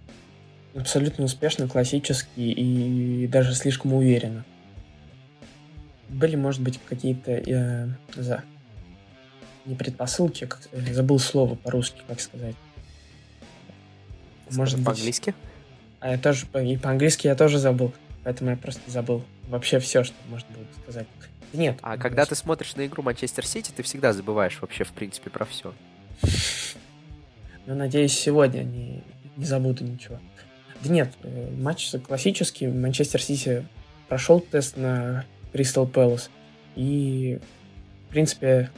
Абсолютно 0.76 1.26
успешно, 1.26 1.68
классический 1.68 2.52
и 2.52 3.28
даже 3.28 3.54
слишком 3.54 3.94
уверенно 3.94 4.44
были, 6.10 6.36
может 6.36 6.62
быть, 6.62 6.80
какие-то 6.88 7.32
э, 7.32 7.88
за 8.16 8.44
не 9.66 9.76
предпосылки, 9.76 10.46
как, 10.46 10.62
э, 10.72 10.94
забыл 10.94 11.20
слово 11.20 11.56
по-русски, 11.56 12.02
как 12.08 12.20
сказать. 12.20 12.56
Может 14.52 14.78
быть... 14.78 14.86
По-английски? 14.86 15.34
А 16.00 16.12
я 16.12 16.18
тоже, 16.18 16.46
и 16.64 16.78
по-английски 16.78 17.28
я 17.28 17.36
тоже 17.36 17.58
забыл, 17.58 17.94
поэтому 18.26 18.50
я 18.50 18.58
просто 18.58 18.82
забыл 18.92 19.24
вообще 19.48 19.80
все, 19.80 20.04
что 20.04 20.16
можно 20.28 20.50
было 20.50 20.66
сказать. 20.82 21.08
Нет. 21.54 21.78
А 21.82 21.96
когда 21.96 22.18
просто... 22.18 22.36
ты 22.36 22.42
смотришь 22.42 22.76
на 22.76 22.86
игру 22.88 23.04
Манчестер 23.04 23.46
Сити, 23.46 23.72
ты 23.74 23.84
всегда 23.84 24.12
забываешь 24.12 24.58
вообще, 24.60 24.84
в 24.84 24.92
принципе, 24.92 25.30
про 25.30 25.46
все. 25.46 25.74
Ну, 27.68 27.76
надеюсь, 27.76 28.18
сегодня 28.18 28.64
не, 28.64 29.04
не 29.38 29.46
забуду 29.46 29.84
ничего. 29.84 30.20
Да 30.84 30.90
нет, 30.90 31.14
э, 31.24 31.52
матч 31.56 31.92
классический. 32.06 32.68
Манчестер 32.68 33.22
Сити 33.22 33.66
прошел 34.10 34.40
тест 34.40 34.76
на 34.76 35.24
Кристал 35.54 35.88
Пэлас. 35.88 36.30
И, 36.76 37.40
в 38.08 38.12
принципе, 38.12 38.72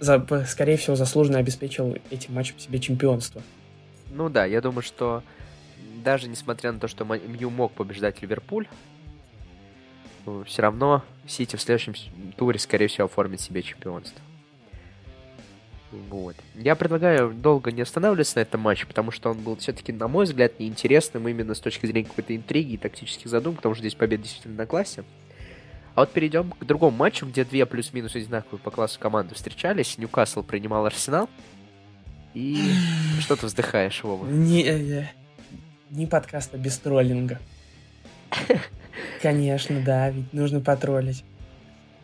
за, 0.00 0.26
скорее 0.46 0.78
всего, 0.78 0.96
заслуженно 0.96 1.38
обеспечил 1.38 1.96
этим 2.10 2.34
матчем 2.34 2.58
себе 2.58 2.80
чемпионство. 2.80 3.42
Ну 4.10 4.30
да, 4.30 4.46
я 4.46 4.62
думаю, 4.62 4.82
что 4.82 5.22
даже 6.04 6.28
несмотря 6.28 6.72
на 6.72 6.80
то, 6.80 6.88
что 6.88 7.04
Мью 7.04 7.50
мог 7.50 7.72
побеждать 7.72 8.22
Ливерпуль, 8.22 8.66
все 10.46 10.62
равно 10.62 11.04
Сити 11.26 11.56
в 11.56 11.60
следующем 11.60 11.94
туре, 12.36 12.58
скорее 12.58 12.88
всего, 12.88 13.06
оформит 13.06 13.40
себе 13.40 13.62
чемпионство. 13.62 14.20
Вот. 15.90 16.36
Я 16.54 16.76
предлагаю 16.76 17.32
долго 17.32 17.72
не 17.72 17.80
останавливаться 17.80 18.36
на 18.38 18.42
этом 18.42 18.60
матче, 18.60 18.86
потому 18.86 19.10
что 19.10 19.30
он 19.30 19.38
был 19.38 19.56
все-таки, 19.56 19.92
на 19.92 20.06
мой 20.06 20.26
взгляд, 20.26 20.60
неинтересным 20.60 21.26
именно 21.28 21.54
с 21.54 21.60
точки 21.60 21.86
зрения 21.86 22.08
какой-то 22.08 22.36
интриги 22.36 22.74
и 22.74 22.76
тактических 22.76 23.30
задумок, 23.30 23.56
потому 23.56 23.74
что 23.74 23.82
здесь 23.82 23.94
победа 23.94 24.22
действительно 24.22 24.56
на 24.56 24.66
классе. 24.66 25.04
А 25.94 26.00
вот 26.00 26.12
перейдем 26.12 26.50
к 26.50 26.64
другому 26.64 26.96
матчу, 26.96 27.26
где 27.26 27.44
две 27.44 27.64
плюс-минус 27.66 28.14
одинаковые 28.14 28.60
по 28.60 28.70
классу 28.70 29.00
команды 29.00 29.34
встречались. 29.34 29.98
Ньюкасл 29.98 30.42
принимал 30.42 30.84
Арсенал. 30.86 31.28
И 32.34 32.70
что 33.20 33.34
ты 33.34 33.46
вздыхаешь, 33.46 34.04
Вова? 34.04 34.26
Не, 34.26 34.62
не, 34.62 35.10
не 35.90 36.06
подкаста 36.06 36.58
без 36.58 36.78
троллинга. 36.78 37.38
Конечно, 39.22 39.80
да, 39.80 40.10
ведь 40.10 40.32
нужно 40.32 40.60
потроллить. 40.60 41.24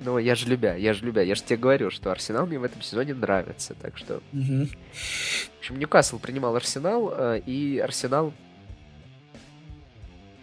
Ну, 0.00 0.18
я 0.18 0.34
же 0.34 0.48
любя, 0.48 0.74
я 0.74 0.92
же 0.92 1.04
любя. 1.04 1.22
Я 1.22 1.34
же 1.34 1.42
тебе 1.42 1.56
говорю, 1.56 1.90
что 1.90 2.10
Арсенал 2.10 2.46
мне 2.46 2.58
в 2.58 2.64
этом 2.64 2.82
сезоне 2.82 3.14
нравится, 3.14 3.74
так 3.74 3.96
что... 3.96 4.16
Угу. 4.32 4.66
В 4.66 5.58
общем, 5.60 5.78
Ньюкасл 5.78 6.18
принимал 6.18 6.56
Арсенал, 6.56 7.12
э, 7.16 7.40
и 7.46 7.78
Арсенал 7.78 8.34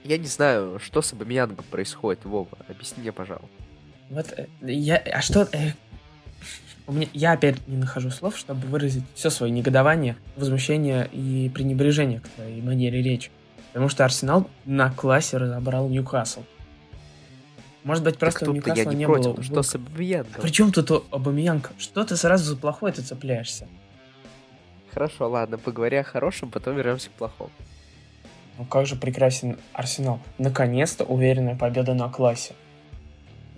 я 0.04 0.18
не 0.18 0.28
знаю, 0.28 0.80
что 0.80 1.02
с 1.02 1.14
Абамиянгом 1.14 1.66
происходит, 1.70 2.26
Вова. 2.26 2.58
Объясни 2.68 3.02
мне, 3.04 3.12
пожалуйста. 3.12 3.50
Вот 4.10 4.34
э, 4.36 4.48
я... 4.62 4.98
А 4.98 5.22
что... 5.22 5.48
У 6.92 6.94
меня, 6.94 7.08
я 7.14 7.32
опять 7.32 7.66
не 7.70 7.78
нахожу 7.78 8.10
слов, 8.10 8.38
чтобы 8.38 8.68
выразить 8.68 9.06
все 9.16 9.30
свое 9.30 9.50
негодование, 9.50 10.18
возмущение 10.36 11.08
и 11.14 11.50
пренебрежение 11.56 12.20
к 12.20 12.28
твоей 12.28 12.62
манере 12.62 13.02
речи. 13.02 13.32
Потому 13.72 13.88
что 13.88 14.04
Арсенал 14.04 14.50
на 14.66 14.92
классе 14.92 15.38
разобрал 15.38 15.88
Ньюкасл. 15.88 16.42
Может 17.86 18.04
быть, 18.04 18.18
просто 18.18 18.52
у 18.52 18.54
Ньюкасла 18.54 18.90
не, 18.90 18.98
не 18.98 19.06
против, 19.06 19.36
было... 19.36 19.42
Что 19.42 19.64
с? 19.64 19.76
А 19.76 20.42
при 20.42 20.50
чем 20.50 20.74
тут 20.74 21.06
Абамиянг? 21.12 21.72
Что 21.78 22.04
ты 22.04 22.18
сразу 22.18 22.44
за 22.44 22.58
плохое-то 22.58 23.02
цепляешься? 23.02 23.70
Хорошо, 24.92 25.30
ладно, 25.30 25.58
поговори 25.58 25.96
о 25.96 26.04
хорошем, 26.04 26.52
потом 26.52 26.76
вернемся 26.76 27.08
к 27.08 27.14
плохому. 27.14 27.52
Ну 28.58 28.66
как 28.66 28.86
же 28.86 28.98
прекрасен 28.98 29.58
Арсенал. 29.72 30.20
Наконец-то 30.38 31.06
уверенная 31.06 31.56
победа 31.56 31.94
на 31.94 32.10
классе. 32.10 32.54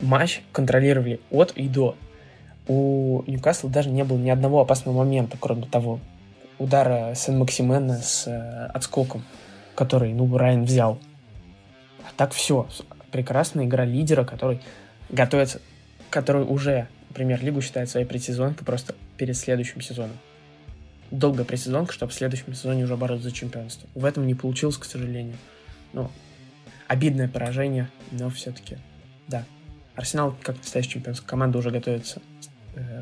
Матч 0.02 0.44
контролировали 0.52 1.20
от 1.32 1.54
и 1.54 1.68
до. 1.68 1.96
У 2.68 3.24
Ньюкасла 3.28 3.70
даже 3.70 3.90
не 3.90 4.04
было 4.04 4.18
ни 4.18 4.30
одного 4.30 4.62
опасного 4.62 5.00
момента, 5.00 5.38
кроме 5.40 5.66
того 5.66 6.00
удара 6.60 7.14
Сен-Максимена 7.16 7.98
с 7.98 8.28
э, 8.28 8.66
отскоком, 8.68 9.24
который, 9.76 10.14
ну, 10.14 10.38
Райан 10.38 10.64
взял. 10.64 11.00
А 12.04 12.12
так 12.16 12.32
все. 12.32 12.68
Прекрасная 13.12 13.66
игра 13.66 13.86
лидера, 13.86 14.24
который 14.24 14.62
готовится, 15.10 15.60
который 16.10 16.44
уже 16.44 16.88
премьер-лигу 17.14 17.62
считает 17.62 17.90
своей 17.90 18.06
предсезонкой 18.06 18.66
просто 18.66 18.96
перед 19.18 19.36
следующим 19.36 19.82
сезоном. 19.82 20.18
Долгая 21.12 21.46
предсезонка, 21.46 21.94
чтобы 21.94 22.12
в 22.12 22.16
следующем 22.16 22.54
сезоне 22.56 22.86
уже 22.86 22.98
бороться 22.98 23.30
за 23.30 23.36
чемпионство. 23.36 23.88
В 23.94 24.06
этом 24.06 24.26
не 24.26 24.34
получилось, 24.34 24.78
к 24.78 24.86
сожалению. 24.86 25.38
Ну, 25.92 26.10
обидное 26.88 27.28
поражение, 27.28 27.90
но 28.12 28.30
все-таки, 28.30 28.78
да. 29.28 29.44
Арсенал, 29.96 30.36
как 30.42 30.58
настоящая 30.58 30.94
чемпионская 30.94 31.28
команда, 31.28 31.60
уже 31.60 31.70
готовится 31.70 32.22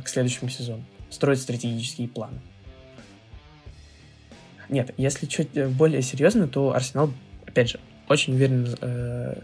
к 0.04 0.08
следующему 0.08 0.50
сезону. 0.50 0.84
Строит 1.10 1.40
стратегические 1.40 2.08
планы. 2.08 2.40
Нет, 4.72 4.94
если 4.96 5.26
чуть 5.26 5.50
э, 5.56 5.68
более 5.68 6.02
серьезно, 6.02 6.48
то 6.48 6.74
Арсенал, 6.74 7.12
опять 7.46 7.70
же, 7.72 7.80
очень 8.08 8.34
уверенно 8.34 8.74
э, 8.80 9.42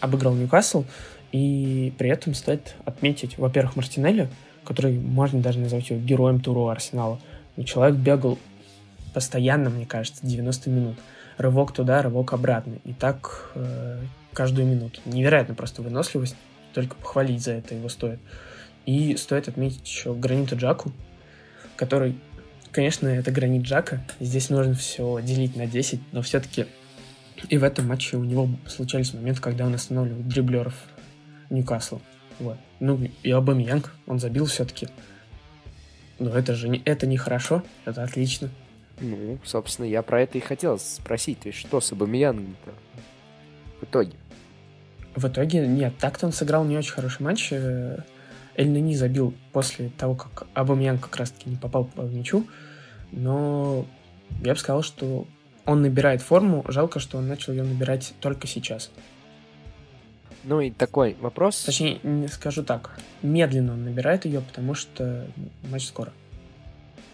обыграл 0.00 0.34
Ньюкасл, 0.34 0.84
и 1.32 1.92
при 1.98 2.10
этом 2.10 2.34
стоит 2.34 2.76
отметить, 2.84 3.38
во-первых, 3.38 3.76
Мартинелли, 3.76 4.28
который 4.62 4.98
можно 4.98 5.40
даже 5.40 5.58
назвать 5.58 5.88
его 5.90 6.00
героем 6.00 6.40
тура 6.40 6.70
Арсенала. 6.70 7.18
Но 7.56 7.64
человек 7.64 7.96
бегал 7.96 8.38
постоянно, 9.14 9.70
мне 9.70 9.86
кажется, 9.86 10.26
90 10.26 10.70
минут. 10.70 10.96
Рывок 11.38 11.72
туда, 11.72 12.02
рывок 12.02 12.34
обратно. 12.34 12.76
И 12.84 12.92
так 12.92 13.50
э, 13.54 14.00
каждую 14.32 14.66
минуту. 14.66 15.00
Невероятно 15.06 15.54
просто 15.54 15.82
выносливость. 15.82 16.36
Только 16.74 16.94
похвалить 16.96 17.42
за 17.42 17.52
это 17.52 17.74
его 17.74 17.88
стоит. 17.88 18.20
И 18.86 19.16
стоит 19.16 19.48
отметить 19.48 19.86
еще 19.86 20.14
Граниту 20.14 20.56
Джаку, 20.56 20.92
который, 21.76 22.18
конечно, 22.70 23.08
это 23.08 23.30
гранит 23.30 23.62
Джака. 23.62 24.04
Здесь 24.20 24.50
нужно 24.50 24.74
все 24.74 25.20
делить 25.22 25.56
на 25.56 25.66
10, 25.66 26.00
но 26.12 26.22
все-таки 26.22 26.66
и 27.48 27.58
в 27.58 27.64
этом 27.64 27.88
матче 27.88 28.16
у 28.16 28.24
него 28.24 28.48
случались 28.66 29.12
моменты, 29.12 29.40
когда 29.40 29.66
он 29.66 29.74
останавливал 29.74 30.22
дриблеров 30.22 30.74
Ньюкасла. 31.50 32.00
Вот. 32.38 32.56
Ну, 32.80 33.00
и 33.22 33.30
Абамьянг, 33.30 33.92
он 34.06 34.18
забил 34.18 34.46
все-таки. 34.46 34.88
Но 36.18 36.30
это 36.30 36.54
же 36.54 36.68
не, 36.68 36.80
это 36.84 37.06
не 37.06 37.16
хорошо, 37.16 37.62
это 37.84 38.02
отлично. 38.02 38.50
Ну, 39.00 39.38
собственно, 39.44 39.86
я 39.86 40.02
про 40.02 40.22
это 40.22 40.38
и 40.38 40.40
хотел 40.40 40.78
спросить. 40.78 41.40
То 41.40 41.48
есть, 41.48 41.58
что 41.58 41.80
с 41.80 41.92
Абамиянгом-то 41.92 42.72
в 43.80 43.84
итоге? 43.84 44.12
В 45.14 45.26
итоге, 45.26 45.66
нет, 45.66 45.94
так-то 45.98 46.26
он 46.26 46.32
сыграл 46.32 46.64
не 46.64 46.76
очень 46.76 46.92
хороший 46.92 47.22
матч. 47.22 47.52
Эль 48.56 48.70
Нани 48.70 48.96
забил 48.96 49.34
после 49.52 49.90
того, 49.90 50.14
как 50.14 50.46
Абамьян 50.54 50.98
как 50.98 51.16
раз-таки 51.16 51.50
не 51.50 51.56
попал 51.56 51.84
по 51.84 52.02
мячу. 52.02 52.46
Но 53.10 53.86
я 54.42 54.54
бы 54.54 54.58
сказал, 54.58 54.82
что 54.82 55.26
он 55.64 55.82
набирает 55.82 56.22
форму. 56.22 56.64
Жалко, 56.68 57.00
что 57.00 57.18
он 57.18 57.28
начал 57.28 57.52
ее 57.52 57.62
набирать 57.62 58.14
только 58.20 58.46
сейчас. 58.46 58.90
Ну 60.44 60.60
и 60.60 60.70
такой 60.70 61.16
вопрос. 61.20 61.62
Точнее, 61.64 62.00
не 62.02 62.28
скажу 62.28 62.62
так. 62.62 62.98
Медленно 63.22 63.72
он 63.72 63.84
набирает 63.84 64.26
ее, 64.26 64.40
потому 64.40 64.74
что 64.74 65.26
матч 65.70 65.86
скоро. 65.86 66.12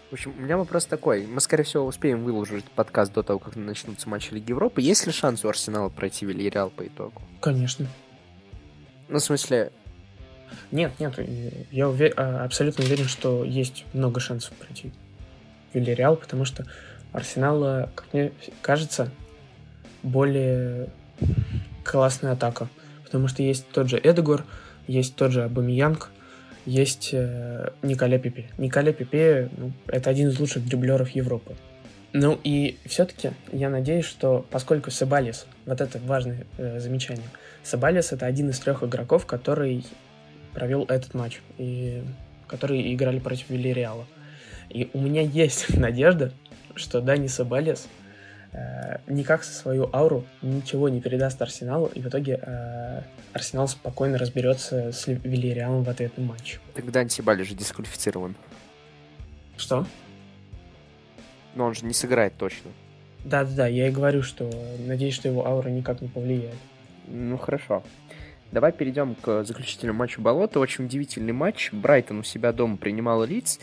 В 0.09 0.13
общем, 0.13 0.33
у 0.37 0.41
меня 0.41 0.57
вопрос 0.57 0.85
такой. 0.85 1.25
Мы, 1.25 1.39
скорее 1.39 1.63
всего, 1.63 1.85
успеем 1.85 2.25
выложить 2.25 2.65
подкаст 2.65 3.13
до 3.13 3.23
того, 3.23 3.39
как 3.39 3.55
начнутся 3.55 4.09
матчи 4.09 4.33
Лиги 4.33 4.49
Европы. 4.49 4.81
Есть 4.81 5.05
ли 5.05 5.13
шанс 5.13 5.45
у 5.45 5.47
Арсенала 5.47 5.87
пройти 5.87 6.25
Вильяреал 6.25 6.69
по 6.69 6.85
итогу? 6.85 7.21
Конечно. 7.39 7.87
Ну, 9.07 9.19
в 9.19 9.23
смысле... 9.23 9.71
Нет, 10.71 10.91
нет, 10.99 11.19
я 11.71 11.89
увер... 11.89 12.13
А, 12.17 12.43
абсолютно 12.43 12.83
уверен, 12.85 13.05
что 13.05 13.43
есть 13.43 13.85
много 13.93 14.19
шансов 14.19 14.53
пройти 14.53 14.91
Вильяреал, 15.73 16.15
потому 16.15 16.45
что 16.45 16.65
Арсенал, 17.11 17.89
как 17.95 18.05
мне 18.13 18.31
кажется, 18.61 19.11
более 20.03 20.89
классная 21.83 22.33
атака. 22.33 22.67
Потому 23.03 23.27
что 23.27 23.43
есть 23.43 23.67
тот 23.71 23.89
же 23.89 23.99
Эдегор, 24.01 24.45
есть 24.87 25.15
тот 25.15 25.31
же 25.31 25.43
Абамиянг, 25.43 26.09
есть 26.65 27.09
э, 27.13 27.71
Николя 27.81 28.19
Пепе. 28.19 28.49
Николя 28.57 28.93
Пепе 28.93 29.49
ну, 29.57 29.71
это 29.87 30.09
один 30.09 30.29
из 30.29 30.39
лучших 30.39 30.65
дриблеров 30.65 31.09
Европы. 31.09 31.55
Ну 32.13 32.39
и 32.43 32.77
все-таки 32.85 33.31
я 33.51 33.69
надеюсь, 33.69 34.05
что 34.05 34.45
поскольку 34.49 34.91
Сабалис, 34.91 35.45
вот 35.65 35.81
это 35.81 35.99
важное 35.99 36.45
э, 36.57 36.79
замечание, 36.79 37.27
Сабалис 37.63 38.11
это 38.11 38.25
один 38.25 38.49
из 38.49 38.59
трех 38.59 38.83
игроков, 38.83 39.25
который 39.25 39.85
провел 40.53 40.85
этот 40.85 41.13
матч, 41.13 41.41
и 41.57 42.03
которые 42.47 42.93
играли 42.93 43.19
против 43.19 43.49
Вильяреала. 43.49 44.05
И 44.69 44.89
у 44.93 44.99
меня 44.99 45.21
есть 45.21 45.75
надежда, 45.77 46.31
что 46.75 47.01
Дани 47.01 47.27
Сабалис 47.27 47.87
э, 48.51 48.97
никак 49.07 49.43
со 49.43 49.53
свою 49.53 49.89
ауру 49.93 50.25
ничего 50.41 50.89
не 50.89 51.01
передаст 51.01 51.41
Арсеналу, 51.41 51.87
и 51.87 52.01
в 52.01 52.07
итоге 52.07 52.39
э, 52.41 53.01
Арсенал 53.33 53.67
спокойно 53.67 54.17
разберется 54.17 54.91
с 54.91 55.07
Вильяреалом 55.07 55.83
в 55.83 55.89
ответном 55.89 56.27
матче. 56.27 56.59
Тогда 56.73 57.01
Антибали 57.01 57.43
же 57.43 57.55
дисквалифицирован. 57.55 58.35
Что? 59.57 59.85
Но 61.55 61.65
он 61.65 61.75
же 61.75 61.85
не 61.85 61.93
сыграет 61.93 62.35
точно. 62.37 62.71
Да-да-да, 63.23 63.67
я 63.67 63.87
и 63.87 63.91
говорю, 63.91 64.23
что 64.23 64.49
надеюсь, 64.79 65.13
что 65.13 65.27
его 65.27 65.45
аура 65.45 65.69
никак 65.69 66.01
не 66.01 66.07
повлияет. 66.07 66.55
Ну, 67.07 67.37
хорошо. 67.37 67.83
Давай 68.51 68.71
перейдем 68.73 69.15
к 69.15 69.43
заключительному 69.43 69.99
матчу 69.99 70.21
Болота. 70.21 70.59
Очень 70.59 70.85
удивительный 70.85 71.33
матч. 71.33 71.71
Брайтон 71.71 72.19
у 72.19 72.23
себя 72.23 72.51
дома 72.51 72.77
принимал 72.77 73.23
лиц. 73.23 73.59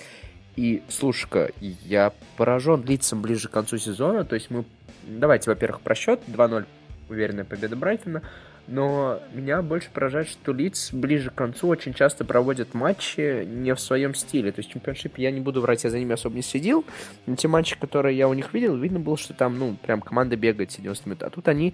И, 0.56 0.82
слушай-ка, 0.88 1.50
я 1.60 2.12
поражен 2.36 2.82
лицом 2.84 3.20
ближе 3.20 3.48
к 3.48 3.52
концу 3.52 3.78
сезона. 3.78 4.24
То 4.24 4.34
есть 4.34 4.50
мы... 4.50 4.64
Давайте, 5.06 5.50
во-первых, 5.50 5.80
про 5.82 5.94
счет. 5.94 6.20
2-0 6.26 6.64
уверенная 7.10 7.44
победа 7.44 7.76
Брайтона. 7.76 8.22
Но 8.68 9.20
меня 9.32 9.62
больше 9.62 9.88
поражает, 9.90 10.28
что 10.28 10.52
Лиц 10.52 10.90
ближе 10.92 11.30
к 11.30 11.34
концу 11.34 11.68
очень 11.68 11.94
часто 11.94 12.26
проводят 12.26 12.74
матчи 12.74 13.44
не 13.46 13.74
в 13.74 13.80
своем 13.80 14.14
стиле. 14.14 14.52
То 14.52 14.60
есть 14.60 14.70
чемпионшип 14.70 15.16
я 15.16 15.30
не 15.30 15.40
буду 15.40 15.62
врать, 15.62 15.84
я 15.84 15.90
за 15.90 15.98
ними 15.98 16.12
особо 16.12 16.36
не 16.36 16.42
следил. 16.42 16.84
Но 17.24 17.34
те 17.34 17.48
матчи, 17.48 17.78
которые 17.78 18.16
я 18.16 18.28
у 18.28 18.34
них 18.34 18.52
видел, 18.52 18.76
видно 18.76 19.00
было, 19.00 19.16
что 19.16 19.32
там, 19.32 19.58
ну, 19.58 19.76
прям 19.82 20.02
команда 20.02 20.36
бегает 20.36 20.68
90 20.68 21.08
минут. 21.08 21.22
А 21.22 21.30
тут 21.30 21.48
они 21.48 21.72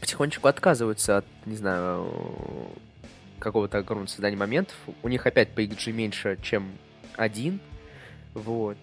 потихонечку 0.00 0.48
отказываются 0.48 1.18
от, 1.18 1.26
не 1.46 1.56
знаю, 1.56 2.10
какого-то 3.38 3.78
огромного 3.78 4.08
создания 4.08 4.36
моментов. 4.36 4.76
У 5.02 5.08
них 5.08 5.26
опять 5.26 5.50
по 5.50 5.60
XG 5.60 5.92
меньше, 5.92 6.38
чем 6.42 6.72
один. 7.16 7.60
Вот. 8.34 8.78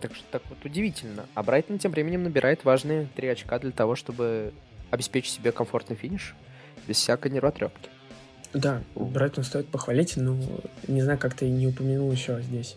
Так 0.00 0.14
что 0.14 0.24
так 0.30 0.42
вот 0.48 0.64
удивительно. 0.64 1.26
А 1.34 1.42
Брайтон 1.42 1.78
тем 1.78 1.92
временем 1.92 2.22
набирает 2.22 2.64
важные 2.64 3.08
три 3.14 3.28
очка 3.28 3.58
для 3.58 3.72
того, 3.72 3.96
чтобы 3.96 4.52
обеспечить 4.90 5.34
себе 5.34 5.52
комфортный 5.52 5.96
финиш 5.96 6.34
без 6.86 6.96
всякой 6.96 7.30
нервотрепки. 7.30 7.90
Да, 8.52 8.82
Брайтон 8.94 9.44
стоит 9.44 9.68
похвалить, 9.68 10.16
но 10.16 10.36
не 10.88 11.02
знаю, 11.02 11.18
как 11.18 11.34
ты 11.34 11.48
не 11.48 11.66
упомянул 11.66 12.10
еще 12.10 12.40
здесь. 12.42 12.76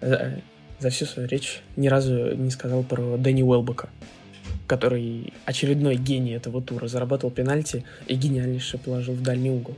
За, 0.00 0.40
за 0.78 0.90
всю 0.90 1.06
свою 1.06 1.28
речь 1.28 1.62
ни 1.76 1.88
разу 1.88 2.34
не 2.34 2.50
сказал 2.50 2.82
про 2.82 3.16
Дэнни 3.16 3.42
Уэлбека, 3.42 3.88
который 4.68 5.32
очередной 5.46 5.96
гений 5.96 6.32
этого 6.32 6.62
тура, 6.62 6.86
заработал 6.86 7.30
пенальти 7.30 7.84
и 8.06 8.14
гениальнейше 8.14 8.78
положил 8.78 9.14
в 9.14 9.22
дальний 9.22 9.50
угол. 9.50 9.74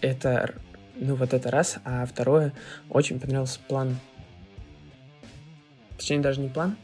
Это, 0.00 0.54
ну 0.96 1.14
вот 1.14 1.34
это 1.34 1.50
раз, 1.50 1.78
а 1.84 2.06
второе, 2.06 2.52
очень 2.88 3.20
понравился 3.20 3.60
план, 3.68 3.96
точнее 5.96 6.20
даже 6.20 6.40
не 6.40 6.48
план, 6.48 6.76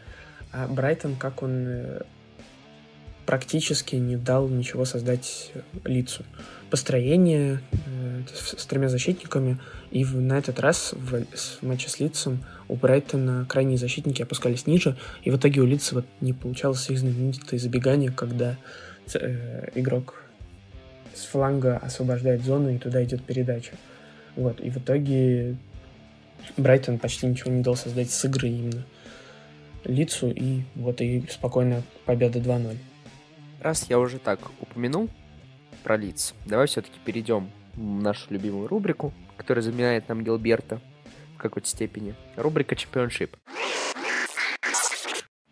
а 0.52 0.68
Брайтон, 0.68 1.16
как 1.16 1.42
он 1.42 1.64
э, 1.66 2.02
практически 3.26 3.96
не 3.96 4.16
дал 4.16 4.48
ничего 4.48 4.84
создать 4.84 5.52
лицу. 5.84 6.24
Построение 6.70 7.60
э, 7.70 8.22
с 8.32 8.66
тремя 8.66 8.88
защитниками, 8.88 9.58
и 9.90 10.04
в, 10.04 10.20
на 10.20 10.38
этот 10.38 10.58
раз 10.60 10.94
в, 10.94 11.24
в 11.24 11.62
матче 11.62 11.88
с 11.88 12.00
лицом 12.00 12.42
у 12.68 12.76
Брайтона 12.76 13.44
крайние 13.48 13.76
защитники 13.78 14.22
опускались 14.22 14.66
ниже, 14.66 14.96
и 15.22 15.30
в 15.30 15.36
итоге 15.36 15.60
у 15.60 15.66
лица 15.66 15.94
вот 15.96 16.06
не 16.20 16.32
получалось 16.32 16.88
их 16.88 16.98
знаменитое 16.98 17.60
забегание, 17.60 18.10
когда 18.10 18.56
э, 19.14 19.68
игрок 19.74 20.22
с 21.14 21.24
фланга 21.24 21.76
освобождает 21.76 22.42
зону, 22.42 22.70
и 22.70 22.78
туда 22.78 23.04
идет 23.04 23.22
передача. 23.22 23.72
Вот, 24.34 24.60
и 24.60 24.70
в 24.70 24.78
итоге 24.78 25.56
Брайтон 26.56 26.98
почти 26.98 27.26
ничего 27.26 27.50
не 27.50 27.62
дал 27.62 27.76
создать 27.76 28.10
с 28.10 28.24
игры 28.24 28.48
именно 28.48 28.84
лицу, 29.84 30.30
и 30.30 30.62
вот 30.74 31.00
и 31.00 31.24
спокойная 31.28 31.82
победа 32.06 32.38
2-0. 32.38 32.76
Раз 33.62 33.88
я 33.88 34.00
уже 34.00 34.18
так 34.18 34.40
упомянул 34.60 35.08
про 35.84 35.96
лиц, 35.96 36.34
давай 36.46 36.66
все-таки 36.66 36.98
перейдем 37.04 37.48
в 37.74 38.02
нашу 38.02 38.26
любимую 38.30 38.66
рубрику, 38.66 39.14
которая 39.36 39.62
заменяет 39.62 40.08
нам 40.08 40.24
Гилберта 40.24 40.80
в 41.36 41.38
какой-то 41.38 41.68
степени. 41.68 42.16
Рубрика 42.34 42.74
«Чемпионшип». 42.74 43.36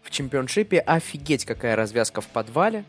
В 0.03 0.11
чемпионшипе 0.11 0.81
офигеть 0.81 1.45
какая 1.45 1.77
развязка 1.77 2.21
в 2.21 2.27
подвале. 2.27 2.85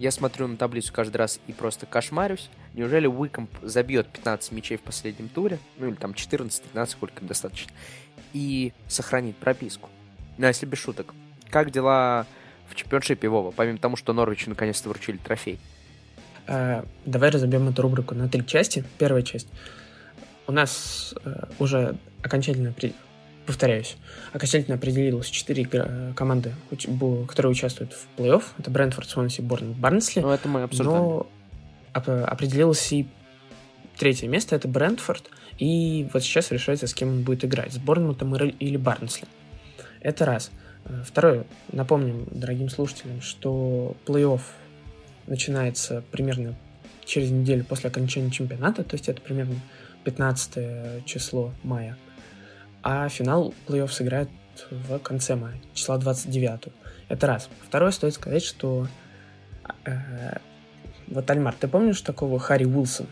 Я 0.00 0.10
смотрю 0.10 0.48
на 0.48 0.56
таблицу 0.56 0.92
каждый 0.92 1.18
раз 1.18 1.38
и 1.46 1.52
просто 1.52 1.86
кошмарюсь. 1.86 2.50
Неужели 2.72 3.06
Уикомп 3.06 3.50
забьет 3.62 4.08
15 4.08 4.50
мячей 4.50 4.76
в 4.76 4.82
последнем 4.82 5.28
туре? 5.28 5.60
Ну 5.78 5.86
или 5.86 5.94
там 5.94 6.10
14-15, 6.10 6.86
сколько 6.88 7.24
достаточно. 7.24 7.70
И 8.32 8.72
сохранит 8.88 9.36
прописку. 9.36 9.88
Ну, 10.36 10.46
а 10.46 10.48
если 10.48 10.66
без 10.66 10.78
шуток. 10.78 11.14
Как 11.48 11.70
дела 11.70 12.26
в 12.68 12.74
чемпионшипе 12.74 13.28
Вова, 13.28 13.50
помимо 13.50 13.78
того, 13.78 13.96
что 13.96 14.12
Норвичу 14.12 14.50
наконец-то 14.50 14.88
вручили 14.88 15.16
трофей? 15.16 15.58
А, 16.46 16.84
давай 17.04 17.30
разобьем 17.30 17.68
эту 17.68 17.82
рубрику 17.82 18.14
на 18.14 18.28
три 18.28 18.46
части. 18.46 18.84
Первая 18.98 19.22
часть. 19.22 19.48
У 20.46 20.52
нас 20.52 21.14
а, 21.24 21.48
уже 21.58 21.96
окончательно, 22.22 22.74
повторяюсь, 23.46 23.96
окончательно 24.32 24.76
определилось 24.76 25.28
четыре 25.28 25.68
э, 25.70 26.12
команды, 26.16 26.54
которые 27.28 27.52
участвуют 27.52 27.92
в 27.92 28.06
плей-офф. 28.18 28.42
Это 28.58 28.70
Брентфорд, 28.70 29.08
Свонси, 29.08 29.42
Борн, 29.42 29.72
Барнсли. 29.72 30.20
Ну, 30.20 30.30
это 30.30 30.48
мы 30.48 30.62
обсуждали. 30.62 30.96
Но 30.96 31.26
определилось 31.92 32.92
и 32.92 33.06
третье 33.98 34.28
место, 34.28 34.56
это 34.56 34.68
Брентфорд. 34.68 35.30
И 35.58 36.08
вот 36.12 36.22
сейчас 36.22 36.50
решается, 36.50 36.86
с 36.86 36.94
кем 36.94 37.08
он 37.08 37.22
будет 37.22 37.44
играть, 37.44 37.72
с 37.72 37.78
Борнмутом 37.78 38.34
или 38.34 38.76
Барнсли. 38.76 39.28
Это 40.00 40.24
раз. 40.24 40.50
Э, 40.50 40.63
второе. 41.04 41.44
Напомним 41.72 42.26
дорогим 42.30 42.68
слушателям, 42.68 43.20
что 43.20 43.96
плей-офф 44.06 44.40
начинается 45.26 46.02
примерно 46.10 46.54
через 47.04 47.30
неделю 47.30 47.64
после 47.64 47.90
окончания 47.90 48.30
чемпионата, 48.30 48.84
то 48.84 48.94
есть 48.94 49.08
это 49.08 49.20
примерно 49.20 49.56
15 50.04 51.04
число 51.04 51.52
мая. 51.62 51.96
А 52.82 53.08
финал 53.08 53.54
плей-офф 53.66 53.88
сыграет 53.88 54.28
в 54.70 54.98
конце 54.98 55.36
мая, 55.36 55.56
числа 55.72 55.98
29. 55.98 56.72
Это 57.08 57.26
раз. 57.26 57.48
Второе, 57.66 57.90
стоит 57.90 58.14
сказать, 58.14 58.42
что 58.42 58.86
э, 59.84 60.38
вот, 61.06 61.30
Альмар, 61.30 61.54
ты 61.58 61.68
помнишь 61.68 62.00
такого 62.00 62.38
Харри 62.38 62.64
Уилсона? 62.64 63.08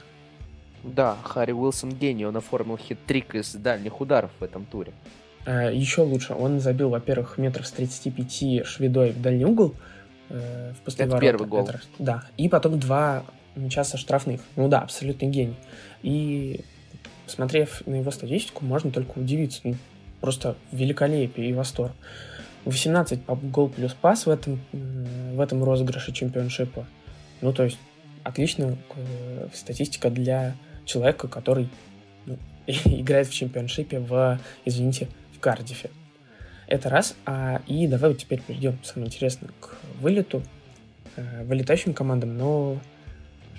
Да, 0.83 1.17
Харри 1.23 1.53
Уилсон 1.53 1.91
гений, 1.91 2.27
он 2.27 2.37
оформил 2.37 2.77
хит-трик 2.77 3.35
из 3.35 3.55
дальних 3.55 4.01
ударов 4.01 4.31
в 4.41 4.45
этом 4.45 4.65
туре. 4.65 4.93
Э, 5.45 5.71
еще 5.73 6.03
лучше, 6.03 6.35
он 6.35 6.61
забил, 6.61 6.91
во-первых, 6.91 7.39
метров 7.39 7.67
с 7.67 7.73
35 7.73 8.67
шведой 8.67 9.13
в 9.13 9.21
дальний 9.21 9.45
угол. 9.45 9.75
Э, 10.29 10.73
в 10.85 10.99
Это 10.99 11.19
первый 11.19 11.47
гол. 11.47 11.69
Это, 11.69 11.81
да, 11.99 12.25
и 12.37 12.49
потом 12.49 12.79
два 12.79 13.25
мяча 13.57 13.85
со 13.85 13.97
штрафных. 13.97 14.41
Ну 14.57 14.69
да, 14.69 14.81
абсолютный 14.81 15.29
гений. 15.29 15.57
И 16.03 16.65
смотрев 17.27 17.83
на 17.87 17.97
его 17.97 18.11
статистику, 18.11 18.65
можно 18.65 18.91
только 18.91 19.19
удивиться. 19.19 19.61
Ну, 19.65 19.77
просто 20.21 20.57
великолепие 20.71 21.51
и 21.51 21.53
восторг. 21.53 21.93
18 22.65 23.25
гол 23.27 23.69
плюс 23.69 23.93
пас 23.93 24.27
в 24.27 24.31
этом, 24.31 24.61
в 24.73 25.41
этом 25.41 25.65
розыгрыше 25.65 26.13
чемпионшипа. 26.13 26.87
Ну, 27.41 27.53
то 27.53 27.65
есть, 27.65 27.79
отличная 28.23 28.77
э, 28.95 29.49
статистика 29.53 30.11
для 30.11 30.55
человека, 30.85 31.27
который 31.27 31.69
ну, 32.27 32.39
играет 32.67 33.27
в 33.27 33.35
чемпионшипе 33.35 33.99
в, 33.99 34.39
извините, 34.65 35.09
Кардифе. 35.43 35.91
Это 36.69 36.89
раз. 36.89 37.15
А, 37.27 37.61
и 37.67 37.87
давай 37.87 38.11
вот 38.11 38.19
теперь 38.19 38.41
перейдем, 38.41 38.79
самое 38.83 39.09
интересное, 39.09 39.51
к 39.61 39.77
вылету, 40.01 40.43
э, 41.17 41.45
вылетающим 41.45 41.93
командам. 41.93 42.39
Но 42.39 42.79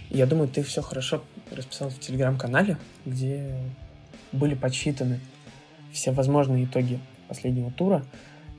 я 0.10 0.26
думаю, 0.26 0.48
ты 0.48 0.64
все 0.64 0.82
хорошо 0.82 1.24
расписал 1.52 1.90
в 1.90 2.00
телеграм-канале, 2.00 2.78
где 3.06 3.56
были 4.32 4.56
подсчитаны 4.56 5.20
все 5.92 6.12
возможные 6.12 6.66
итоги 6.66 7.00
последнего 7.28 7.70
тура 7.72 8.04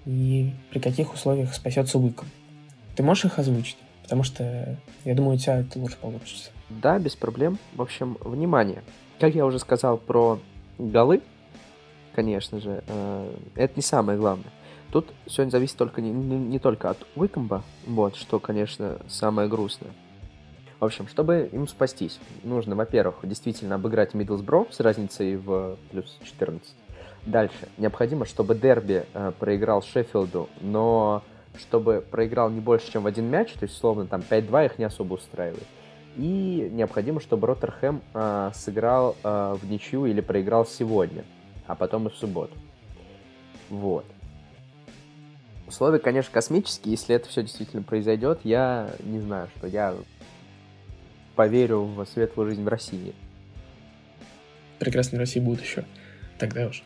и 0.07 0.53
при 0.70 0.79
каких 0.79 1.14
условиях 1.14 1.55
спасется 1.55 1.98
Луком. 1.98 2.29
Ты 2.94 3.03
можешь 3.03 3.25
их 3.25 3.38
озвучить? 3.38 3.79
Потому 4.03 4.22
что 4.22 4.77
я 5.05 5.14
думаю, 5.14 5.37
у 5.37 5.38
тебя 5.38 5.61
это 5.61 5.79
лучше 5.79 5.96
получится. 5.96 6.51
Да, 6.68 6.98
без 6.98 7.16
проблем. 7.16 7.59
В 7.75 7.83
общем, 7.83 8.18
внимание. 8.20 8.83
Как 9.18 9.35
я 9.35 9.46
уже 9.46 9.59
сказал 9.59 9.96
про 9.96 10.38
голы, 10.79 11.22
конечно 12.14 12.61
же, 12.61 12.83
э, 12.87 13.35
это 13.57 13.72
не 13.77 13.83
самое 13.83 14.18
главное. 14.18 14.50
Тут 14.90 15.12
сегодня 15.27 15.50
зависит 15.50 15.77
только 15.77 16.00
не, 16.00 16.11
не, 16.11 16.37
не 16.37 16.59
только 16.59 16.90
от 16.90 16.98
Уикомба, 17.16 17.62
вот, 17.87 18.16
что, 18.16 18.38
конечно, 18.38 18.98
самое 19.09 19.48
грустное. 19.48 19.90
В 20.79 20.85
общем, 20.85 21.09
чтобы 21.09 21.48
им 21.53 21.66
спастись, 21.66 22.20
нужно, 22.42 22.77
во-первых, 22.77 23.16
действительно 23.22 23.77
обыграть 23.77 24.14
Миддлсбро 24.14 24.66
с 24.70 24.81
разницей 24.81 25.37
в 25.37 25.77
плюс 25.90 26.18
14. 26.22 26.62
Дальше. 27.27 27.68
Необходимо, 27.79 28.27
чтобы 28.27 28.55
Дерби 28.55 29.05
э, 29.14 29.33
проиграл 29.38 29.83
Шеффилду, 29.83 30.48
но 30.61 31.22
чтобы 31.59 32.05
проиграл 32.09 32.50
не 32.50 32.61
больше, 32.61 32.92
чем 32.92 33.05
в 33.05 33.07
один 33.07 33.27
мяч, 33.27 33.53
то 33.53 33.64
есть, 33.64 33.77
словно 33.77 34.07
там 34.07 34.22
5-2 34.29 34.66
их 34.66 34.79
не 34.79 34.85
особо 34.85 35.14
устраивает. 35.14 35.66
И 36.16 36.68
необходимо, 36.72 37.20
чтобы 37.20 37.46
Роттерхэм 37.48 38.03
э, 38.12 38.50
сыграл 38.55 39.16
э, 39.24 39.57
в 39.61 39.68
ничью 39.68 40.07
или 40.07 40.20
проиграл 40.20 40.66
сегодня 40.66 41.24
а 41.66 41.74
потом 41.74 42.09
и 42.09 42.11
в 42.11 42.16
субботу. 42.16 42.57
Вот. 43.70 44.07
Условия, 45.66 45.98
конечно, 45.98 46.31
космические. 46.33 46.92
Если 46.92 47.16
это 47.16 47.29
все 47.29 47.42
действительно 47.42 47.83
произойдет, 47.83 48.40
я 48.44 48.90
не 49.00 49.20
знаю, 49.20 49.48
что 49.57 49.66
я 49.66 49.94
поверю 51.37 51.85
в 51.85 52.05
светлую 52.07 52.50
жизнь 52.50 52.62
в 52.62 52.68
России. 52.68 53.14
Прекрасной 54.79 55.18
России 55.18 55.40
будет 55.40 55.62
еще. 55.62 55.85
Тогда 56.38 56.66
уж. 56.66 56.85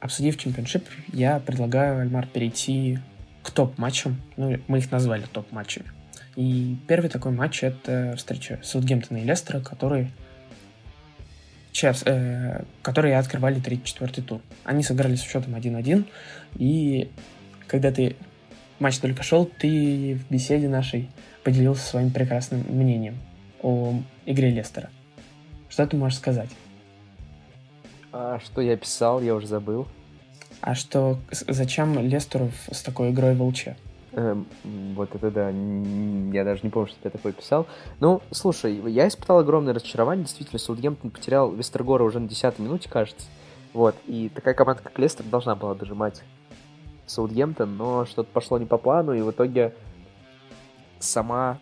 Обсудив 0.00 0.36
чемпионшип, 0.36 0.86
я 1.12 1.40
предлагаю, 1.40 2.00
Альмар, 2.00 2.26
перейти 2.26 2.98
к 3.42 3.50
топ-матчам. 3.50 4.20
Ну, 4.36 4.58
мы 4.66 4.78
их 4.78 4.90
назвали 4.90 5.24
топ-матчами. 5.32 5.86
И 6.36 6.76
первый 6.88 7.08
такой 7.08 7.32
матч— 7.32 7.62
это 7.62 8.14
встреча 8.16 8.60
Саутгемптона 8.62 9.18
и 9.18 9.24
Лестера, 9.24 9.60
который 9.60 10.10
час, 11.74 12.04
э, 12.06 12.62
которые 12.82 13.18
открывали 13.18 13.60
34-й 13.60 14.22
тур. 14.22 14.40
Они 14.62 14.82
сыграли 14.82 15.16
с 15.16 15.22
счетом 15.22 15.54
1-1, 15.56 16.06
и 16.54 17.10
когда 17.66 17.90
ты 17.90 18.16
матч 18.78 18.98
только 18.98 19.22
шел, 19.22 19.44
ты 19.44 20.14
в 20.14 20.32
беседе 20.32 20.68
нашей 20.68 21.10
поделился 21.42 21.84
своим 21.84 22.10
прекрасным 22.10 22.64
мнением 22.68 23.18
о 23.60 24.00
игре 24.24 24.50
Лестера. 24.50 24.88
Что 25.68 25.86
ты 25.86 25.96
можешь 25.96 26.18
сказать? 26.18 26.50
А 28.12 28.38
что 28.38 28.60
я 28.60 28.76
писал, 28.76 29.20
я 29.20 29.34
уже 29.34 29.48
забыл. 29.48 29.88
А 30.60 30.76
что, 30.76 31.18
зачем 31.30 31.98
Лестеру 31.98 32.52
с 32.70 32.82
такой 32.82 33.10
игрой 33.10 33.34
в 33.34 33.42
ЛЧ? 33.42 33.68
Эм, 34.16 34.46
вот 34.94 35.12
это 35.14 35.30
да, 35.30 35.48
я 35.48 36.44
даже 36.44 36.60
не 36.62 36.70
помню, 36.70 36.88
что 36.88 36.98
я 37.02 37.10
такое 37.10 37.32
писал. 37.32 37.66
Ну, 37.98 38.22
слушай, 38.30 38.74
я 38.90 39.08
испытал 39.08 39.40
огромное 39.40 39.74
разочарование. 39.74 40.24
Действительно, 40.24 40.60
Саутгемптон 40.60 41.10
потерял 41.10 41.50
Вестергора 41.50 42.04
уже 42.04 42.20
на 42.20 42.28
10 42.28 42.58
минуте, 42.60 42.88
кажется. 42.88 43.26
Вот, 43.72 43.96
и 44.06 44.28
такая 44.28 44.54
команда, 44.54 44.82
как 44.84 44.96
Лестер, 45.00 45.24
должна 45.24 45.56
была 45.56 45.74
дожимать 45.74 46.22
Саутгемптон, 47.06 47.76
но 47.76 48.04
что-то 48.06 48.30
пошло 48.32 48.58
не 48.58 48.66
по 48.66 48.78
плану, 48.78 49.14
и 49.14 49.20
в 49.20 49.32
итоге 49.32 49.74
сама 51.00 51.58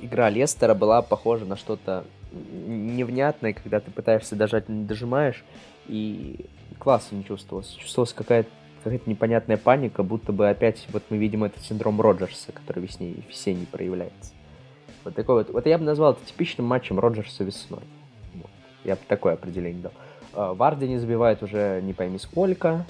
игра 0.00 0.30
Лестера 0.30 0.74
была 0.74 1.02
похожа 1.02 1.44
на 1.44 1.56
что-то 1.56 2.04
невнятное, 2.32 3.54
когда 3.54 3.80
ты 3.80 3.90
пытаешься 3.90 4.36
дожать, 4.36 4.68
не 4.68 4.84
дожимаешь, 4.84 5.44
и 5.88 6.46
класса 6.78 7.16
не 7.16 7.24
чувствовалось. 7.24 7.72
Чувствовалась 7.72 8.12
какая-то 8.12 8.50
какая-то 8.82 9.08
непонятная 9.08 9.56
паника, 9.56 10.02
будто 10.02 10.32
бы 10.32 10.48
опять 10.48 10.86
вот 10.92 11.02
мы 11.10 11.18
видим 11.18 11.44
этот 11.44 11.62
синдром 11.62 12.00
Роджерса, 12.00 12.52
который 12.52 12.82
весне, 12.82 13.14
весенний 13.28 13.66
проявляется. 13.66 14.32
Вот 15.04 15.14
такой 15.14 15.36
вот. 15.36 15.50
Вот 15.50 15.66
я 15.66 15.78
бы 15.78 15.84
назвал 15.84 16.12
это 16.12 16.24
типичным 16.26 16.66
матчем 16.66 16.98
Роджерса 16.98 17.44
весной. 17.44 17.82
Вот. 18.34 18.50
Я 18.84 18.94
бы 18.94 19.00
такое 19.08 19.34
определение 19.34 19.82
дал. 19.82 19.92
А, 20.34 20.54
Варди 20.54 20.86
не 20.86 20.98
забивает 20.98 21.42
уже 21.42 21.80
не 21.82 21.94
пойми 21.94 22.18
сколько. 22.18 22.84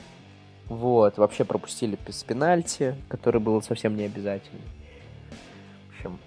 Вот. 0.66 1.16
Вообще 1.16 1.44
пропустили 1.44 1.98
с 2.08 2.24
пенальти, 2.24 2.94
который 3.08 3.40
был 3.40 3.62
совсем 3.62 3.96
не 3.96 4.04
обязательный. 4.04 4.62
В 5.86 5.96
общем, 5.96 6.18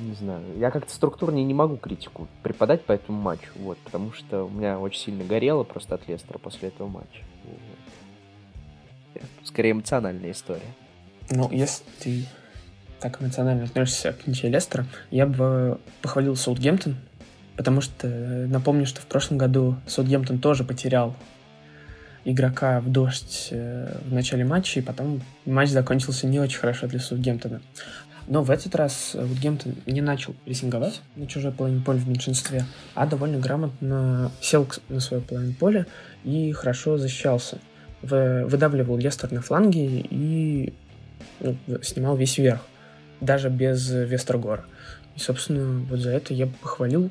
не 0.00 0.14
знаю. 0.14 0.42
Я 0.58 0.70
как-то 0.70 0.92
структурнее 0.92 1.44
не 1.44 1.54
могу 1.54 1.76
критику 1.76 2.28
преподать 2.42 2.84
по 2.84 2.92
этому 2.92 3.20
матчу. 3.20 3.50
Вот. 3.56 3.78
Потому 3.78 4.12
что 4.12 4.44
у 4.44 4.50
меня 4.50 4.78
очень 4.78 5.00
сильно 5.00 5.24
горело 5.24 5.64
просто 5.64 5.94
от 5.94 6.06
Лестера 6.06 6.38
после 6.38 6.68
этого 6.68 6.88
матча. 6.88 7.22
Вот 9.20 9.48
скорее 9.48 9.72
эмоциональная 9.72 10.32
история. 10.32 10.74
Ну, 11.30 11.50
если 11.50 11.84
ты 12.00 12.26
так 13.00 13.20
эмоционально 13.20 13.64
относишься 13.64 14.12
к 14.12 14.26
ничьей 14.26 14.52
Лестера, 14.52 14.86
я 15.10 15.26
бы 15.26 15.80
похвалил 16.02 16.36
игрока 22.24 22.80
в 22.80 22.90
дождь 22.90 23.48
э, 23.50 23.98
в 24.04 24.12
начале 24.12 24.44
матча, 24.44 24.80
и 24.80 24.82
потом 24.82 25.22
матч 25.46 25.70
закончился 25.70 26.26
не 26.26 26.38
очень 26.38 26.58
хорошо 26.58 26.86
для 26.86 27.00
Саутгемптона. 27.00 27.60
Но 28.26 28.42
в 28.42 28.50
этот 28.50 28.74
раз 28.74 28.94
Саутгемптон 29.12 29.74
не 29.86 30.00
начал 30.00 30.34
прессинговать 30.44 31.00
на 31.16 31.26
чужой 31.26 31.52
половине 31.52 31.82
поля 31.82 31.98
в 31.98 32.08
меньшинстве, 32.08 32.64
а 32.94 33.06
довольно 33.06 33.38
грамотно 33.38 34.30
сел 34.40 34.68
на 34.88 35.00
свою 35.00 35.22
половину 35.22 35.54
поля 35.54 35.86
и 36.24 36.52
хорошо 36.52 36.98
защищался. 36.98 37.58
Выдавливал 38.02 38.96
Лестер 38.96 39.30
на 39.32 39.42
фланге 39.42 40.00
и 40.10 40.72
ну, 41.40 41.56
снимал 41.82 42.16
весь 42.16 42.38
верх, 42.38 42.60
даже 43.20 43.48
без 43.50 43.90
Вестергора. 43.90 44.64
И, 45.16 45.20
собственно, 45.20 45.80
вот 45.88 46.00
за 46.00 46.10
это 46.10 46.32
я 46.32 46.46
бы 46.46 46.52
похвалил 46.62 47.10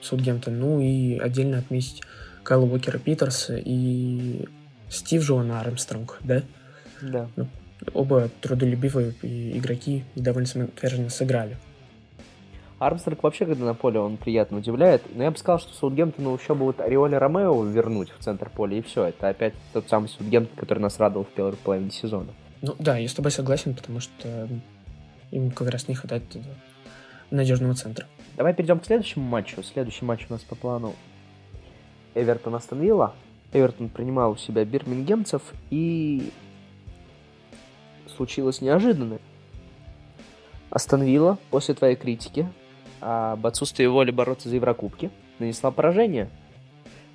Саутгемптон. 0.00 0.58
Ну 0.58 0.80
и 0.80 1.18
отдельно 1.18 1.58
отметить 1.58 2.02
Кайла 2.42 2.64
Уокера 2.64 2.98
Питерса 2.98 3.56
и 3.56 4.46
Стив 4.88 5.22
Джона 5.22 5.60
Армстронг, 5.60 6.18
да? 6.22 6.42
Да. 7.00 7.28
Ну, 7.36 7.48
оба 7.92 8.30
трудолюбивые 8.40 9.14
игроки 9.22 10.04
довольно 10.14 10.46
самоотверженно 10.46 11.10
сыграли. 11.10 11.56
Армстронг 12.86 13.22
вообще, 13.22 13.46
когда 13.46 13.64
на 13.64 13.74
поле, 13.74 14.00
он 14.00 14.16
приятно 14.16 14.58
удивляет. 14.58 15.02
Но 15.14 15.22
я 15.22 15.30
бы 15.30 15.36
сказал, 15.36 15.60
что 15.60 15.72
Саутгемптону 15.74 16.36
еще 16.36 16.54
бы 16.54 16.64
вот 16.64 16.80
Ореоли 16.80 17.14
Ромео 17.14 17.62
вернуть 17.64 18.10
в 18.10 18.22
центр 18.22 18.50
поля, 18.50 18.78
и 18.78 18.82
все. 18.82 19.04
Это 19.04 19.28
опять 19.28 19.54
тот 19.72 19.88
самый 19.88 20.08
Саутгемптон, 20.08 20.56
который 20.56 20.80
нас 20.80 20.98
радовал 20.98 21.24
в 21.24 21.28
первой 21.28 21.52
половине 21.52 21.90
сезона. 21.90 22.32
Ну 22.60 22.74
да, 22.78 22.98
я 22.98 23.08
с 23.08 23.14
тобой 23.14 23.30
согласен, 23.30 23.74
потому 23.74 24.00
что 24.00 24.48
им 25.30 25.50
как 25.52 25.68
раз 25.68 25.88
не 25.88 25.94
хватает 25.94 26.24
надежного 27.30 27.74
центра. 27.74 28.06
Давай 28.36 28.52
перейдем 28.54 28.80
к 28.80 28.86
следующему 28.86 29.24
матчу. 29.24 29.62
Следующий 29.62 30.04
матч 30.04 30.26
у 30.28 30.32
нас 30.32 30.42
по 30.42 30.54
плану 30.54 30.94
Эвертон 32.14 32.54
Астон 32.54 32.80
Вилла. 32.80 33.14
Эвертон 33.52 33.90
принимал 33.90 34.32
у 34.32 34.36
себя 34.36 34.64
бирмингемцев, 34.64 35.42
и 35.70 36.32
случилось 38.16 38.60
неожиданное. 38.60 39.20
Астон 40.70 41.02
Вилла 41.02 41.38
после 41.50 41.74
твоей 41.74 41.96
критики 41.96 42.48
об 43.02 43.44
отсутствии 43.46 43.84
воли 43.84 44.12
бороться 44.12 44.48
за 44.48 44.54
Еврокубки 44.54 45.10
нанесла 45.40 45.72
поражение 45.72 46.30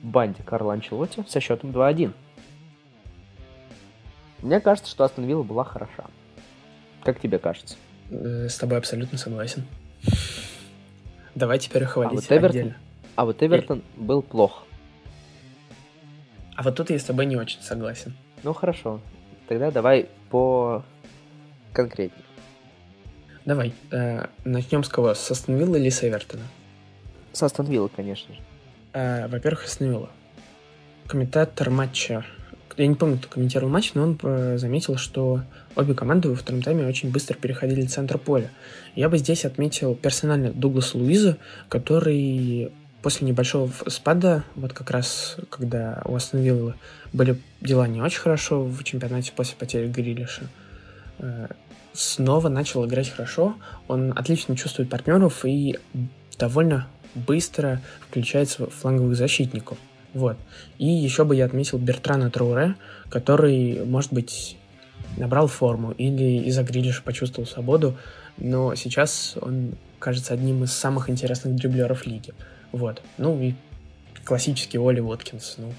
банде 0.03 0.43
Карла 0.43 0.73
Анчелотти 0.73 1.23
со 1.27 1.39
счетом 1.39 1.71
2-1. 1.71 2.11
Мне 4.41 4.59
кажется, 4.59 4.91
что 4.91 5.05
Астон 5.05 5.25
Вилла 5.25 5.43
была 5.43 5.63
хороша. 5.63 6.05
Как 7.03 7.19
тебе 7.19 7.39
кажется? 7.39 7.77
Э, 8.11 8.47
с 8.49 8.57
тобой 8.57 8.77
абсолютно 8.77 9.17
согласен. 9.17 9.65
Давай 11.35 11.57
теперь 11.57 11.85
хвалить 11.85 12.11
а 12.11 12.15
вот 12.15 12.31
Эвертон, 12.31 12.49
отдельно. 12.49 12.77
А 13.15 13.25
вот 13.25 13.43
Эвертон 13.43 13.77
Эль. 13.77 14.03
был 14.03 14.21
плох. 14.21 14.65
А 16.55 16.63
вот 16.63 16.75
тут 16.75 16.89
я 16.89 16.99
с 16.99 17.03
тобой 17.03 17.25
не 17.25 17.37
очень 17.37 17.61
согласен. 17.61 18.13
Ну 18.43 18.53
хорошо. 18.53 18.99
Тогда 19.47 19.71
давай 19.71 20.09
по 20.29 20.83
конкретнее. 21.73 22.26
Давай. 23.47 23.73
Э, 23.91 24.25
начнем 24.43 24.83
с 24.83 24.89
кого? 24.89 25.13
С 25.13 25.31
Астон 25.31 25.55
Вилла 25.55 25.77
или 25.77 25.89
с 25.89 26.03
Эвертона? 26.03 26.43
С 27.31 27.41
Астон 27.41 27.67
Вилла, 27.67 27.87
конечно 27.87 28.35
же. 28.35 28.41
Э, 28.91 29.29
во-первых, 29.29 29.63
Астон 29.63 29.87
Вилла. 29.87 30.09
Комментатор 31.07 31.69
матча 31.69 32.25
я 32.75 32.87
не 32.87 32.95
помню, 32.95 33.17
кто 33.17 33.29
комментировал 33.29 33.71
матч, 33.71 33.93
но 33.93 34.03
он 34.03 34.19
э, 34.21 34.57
заметил, 34.57 34.97
что 34.97 35.41
обе 35.77 35.93
команды 35.93 36.29
во 36.29 36.35
втором 36.35 36.61
тайме 36.61 36.85
очень 36.85 37.09
быстро 37.09 37.35
переходили 37.35 37.85
в 37.85 37.89
центр 37.89 38.17
поля. 38.17 38.51
Я 38.95 39.07
бы 39.07 39.17
здесь 39.17 39.45
отметил 39.45 39.95
персонально 39.95 40.51
Дугласа 40.51 40.97
Луиза, 40.97 41.37
который 41.69 42.71
после 43.01 43.27
небольшого 43.27 43.71
спада, 43.87 44.43
вот 44.55 44.73
как 44.73 44.91
раз 44.91 45.37
когда 45.49 46.01
у 46.03 46.15
Астон 46.15 46.41
Виллы 46.41 46.75
были 47.13 47.39
дела 47.61 47.87
не 47.87 48.01
очень 48.01 48.19
хорошо 48.19 48.65
в 48.65 48.83
чемпионате 48.83 49.31
после 49.33 49.55
потери 49.55 49.87
Грилиша, 49.87 50.43
э, 51.19 51.47
снова 51.97 52.47
начал 52.47 52.85
играть 52.85 53.09
хорошо. 53.09 53.55
Он 53.87 54.13
отлично 54.15 54.55
чувствует 54.55 54.89
партнеров 54.89 55.43
и 55.45 55.79
довольно 56.37 56.87
быстро 57.15 57.81
включается 58.07 58.67
в 58.67 58.69
фланговых 58.69 59.15
защитников. 59.15 59.77
Вот. 60.13 60.37
И 60.77 60.85
еще 60.85 61.23
бы 61.23 61.35
я 61.35 61.45
отметил 61.45 61.79
Бертрана 61.79 62.29
Трауре, 62.29 62.75
который, 63.09 63.83
может 63.83 64.13
быть, 64.13 64.57
набрал 65.17 65.47
форму 65.47 65.91
или 65.91 66.45
из-за 66.45 66.63
Грилиша 66.63 67.01
почувствовал 67.01 67.47
свободу, 67.47 67.97
но 68.37 68.75
сейчас 68.75 69.35
он 69.41 69.73
кажется 69.99 70.33
одним 70.33 70.63
из 70.63 70.73
самых 70.73 71.09
интересных 71.09 71.55
дриблеров 71.55 72.05
лиги. 72.05 72.33
Вот. 72.71 73.01
Ну 73.17 73.41
и 73.41 73.55
классический 74.23 74.77
Оли 74.77 74.99
Уоткинс, 74.99 75.55
ну, 75.57 75.73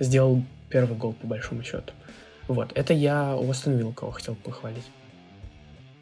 сделал 0.00 0.42
первый 0.70 0.96
гол 0.96 1.12
по 1.12 1.26
большому 1.26 1.62
счету. 1.62 1.92
Вот, 2.46 2.72
это 2.74 2.94
я 2.94 3.36
у 3.36 3.50
Астон 3.50 3.92
кого 3.92 4.12
хотел 4.12 4.34
похвалить. 4.34 4.84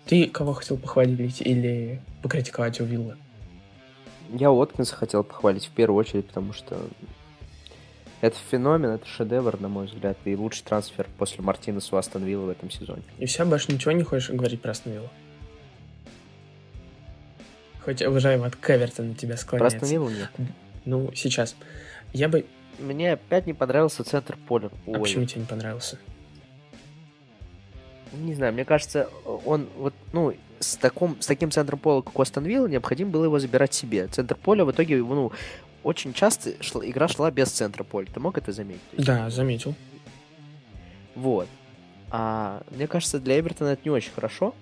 Ты 0.07 0.29
кого 0.29 0.53
хотел 0.53 0.77
похвалить 0.77 1.40
или 1.40 2.01
покритиковать 2.23 2.81
у 2.81 2.85
Виллы? 2.85 3.16
Я 4.31 4.51
Уоткинса 4.53 4.95
хотел 4.95 5.25
похвалить 5.25 5.66
в 5.66 5.71
первую 5.71 5.99
очередь, 5.99 6.27
потому 6.27 6.53
что 6.53 6.81
это 8.21 8.37
феномен, 8.51 8.90
это 8.90 9.07
шедевр, 9.07 9.61
на 9.61 9.69
мой 9.69 9.87
взгляд, 9.87 10.16
и 10.25 10.37
лучший 10.37 10.64
трансфер 10.64 11.07
после 11.19 11.42
Мартинеса 11.42 11.95
у 11.95 11.99
Астон 11.99 12.25
Вилла 12.25 12.47
в 12.47 12.51
этом 12.51 12.71
сезоне. 12.71 13.03
И 13.19 13.27
все, 13.27 13.45
больше 13.45 13.73
ничего 13.73 13.92
не 13.92 14.05
хочешь 14.05 14.31
говорить 14.31 14.62
про 14.62 14.71
Астон 14.71 14.92
Виллу? 14.95 15.11
Хоть 17.85 18.03
уже 18.03 18.37
вот 18.37 18.57
Кевертон 18.57 19.09
на 19.09 19.14
тебя 19.14 19.37
склоняется. 19.37 19.79
Про 19.79 19.85
Астон 19.85 19.88
Виллу 19.88 20.11
нет. 20.11 20.31
Ну, 20.85 21.11
сейчас. 21.14 21.57
Я 22.12 22.29
бы... 22.29 22.47
Мне 22.79 23.12
опять 23.12 23.47
не 23.47 23.55
понравился 23.55 24.05
центр 24.05 24.37
поля. 24.37 24.71
А 24.87 24.99
почему 24.99 25.25
тебе 25.25 25.40
не 25.42 25.47
понравился? 25.47 25.99
Не 28.12 28.35
знаю, 28.35 28.53
мне 28.53 28.64
кажется, 28.64 29.09
он 29.45 29.69
вот, 29.77 29.95
ну, 30.12 30.33
с, 30.61 30.77
таком, 30.77 31.21
с 31.21 31.27
таким 31.27 31.51
центром 31.51 31.79
поля, 31.79 32.03
как 32.03 32.19
у 32.19 32.23
Астон 32.23 32.45
Вилла, 32.45 32.66
необходимо 32.66 33.11
было 33.11 33.25
его 33.25 33.38
забирать 33.38 33.75
себе. 33.75 34.07
Центр 34.07 34.37
поля 34.37 34.64
в 34.64 34.71
итоге, 34.71 34.99
ну, 34.99 35.33
очень 35.83 36.12
часто 36.12 36.62
шла, 36.62 36.88
игра 36.88 37.09
шла 37.09 37.31
без 37.31 37.51
центра 37.51 37.85
поля. 37.85 38.07
Ты 38.12 38.21
мог 38.21 38.38
это 38.38 38.53
заметить? 38.53 38.81
Да, 38.97 39.31
заметил. 39.31 39.75
Вот. 41.14 41.49
А 42.11 42.62
мне 42.71 42.87
кажется, 42.87 43.19
для 43.19 43.38
Эвертона 43.38 43.71
это 43.71 43.83
не 43.85 43.90
очень 43.90 44.12
хорошо. 44.12 44.55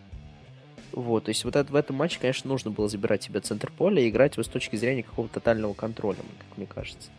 Вот, 0.92 1.24
то 1.24 1.30
есть 1.30 1.44
вот 1.44 1.56
это, 1.56 1.72
в 1.72 1.74
этом 1.74 1.96
матче, 1.96 2.18
конечно, 2.20 2.48
нужно 2.48 2.70
было 2.70 2.88
забирать 2.88 3.24
себе 3.24 3.40
центр 3.40 3.70
поля 3.72 4.00
и 4.00 4.08
играть 4.08 4.34
его 4.34 4.44
с 4.44 4.48
точки 4.48 4.76
зрения 4.76 5.02
какого-то 5.02 5.34
тотального 5.34 5.74
контроля, 5.74 6.18
как 6.18 6.56
мне 6.56 6.66
кажется. 6.66 7.10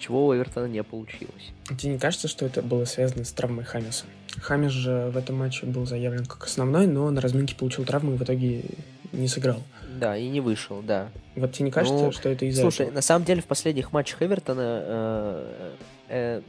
Чего 0.00 0.26
у 0.26 0.34
Эвертона 0.34 0.64
не 0.64 0.82
получилось. 0.82 1.52
Тебе 1.78 1.92
не 1.92 1.98
кажется, 1.98 2.26
что 2.26 2.46
это 2.46 2.62
было 2.62 2.86
связано 2.86 3.22
с 3.22 3.32
травмой 3.32 3.64
Хамиса? 3.64 4.06
Хамис 4.40 4.72
же 4.72 5.10
в 5.12 5.16
этом 5.18 5.36
матче 5.36 5.66
был 5.66 5.86
заявлен 5.86 6.24
как 6.24 6.44
основной, 6.44 6.86
но 6.86 7.10
на 7.10 7.20
разминке 7.20 7.54
получил 7.54 7.84
травму 7.84 8.14
и 8.14 8.16
в 8.16 8.22
итоге 8.22 8.64
не 9.12 9.28
сыграл. 9.28 9.62
Да, 9.98 10.16
и 10.16 10.26
не 10.28 10.40
вышел, 10.40 10.80
да. 10.80 11.10
Вот 11.36 11.52
тебе 11.52 11.66
не 11.66 11.70
кажется, 11.70 12.04
ну, 12.04 12.12
что 12.12 12.30
это 12.30 12.46
из-за 12.46 12.62
Слушай, 12.62 12.86
этого? 12.86 12.94
на 12.94 13.02
самом 13.02 13.26
деле 13.26 13.42
в 13.42 13.46
последних 13.46 13.92
матчах 13.92 14.22
Эвертона, 14.22 14.82
э, 14.82 15.74
э, 16.08 16.42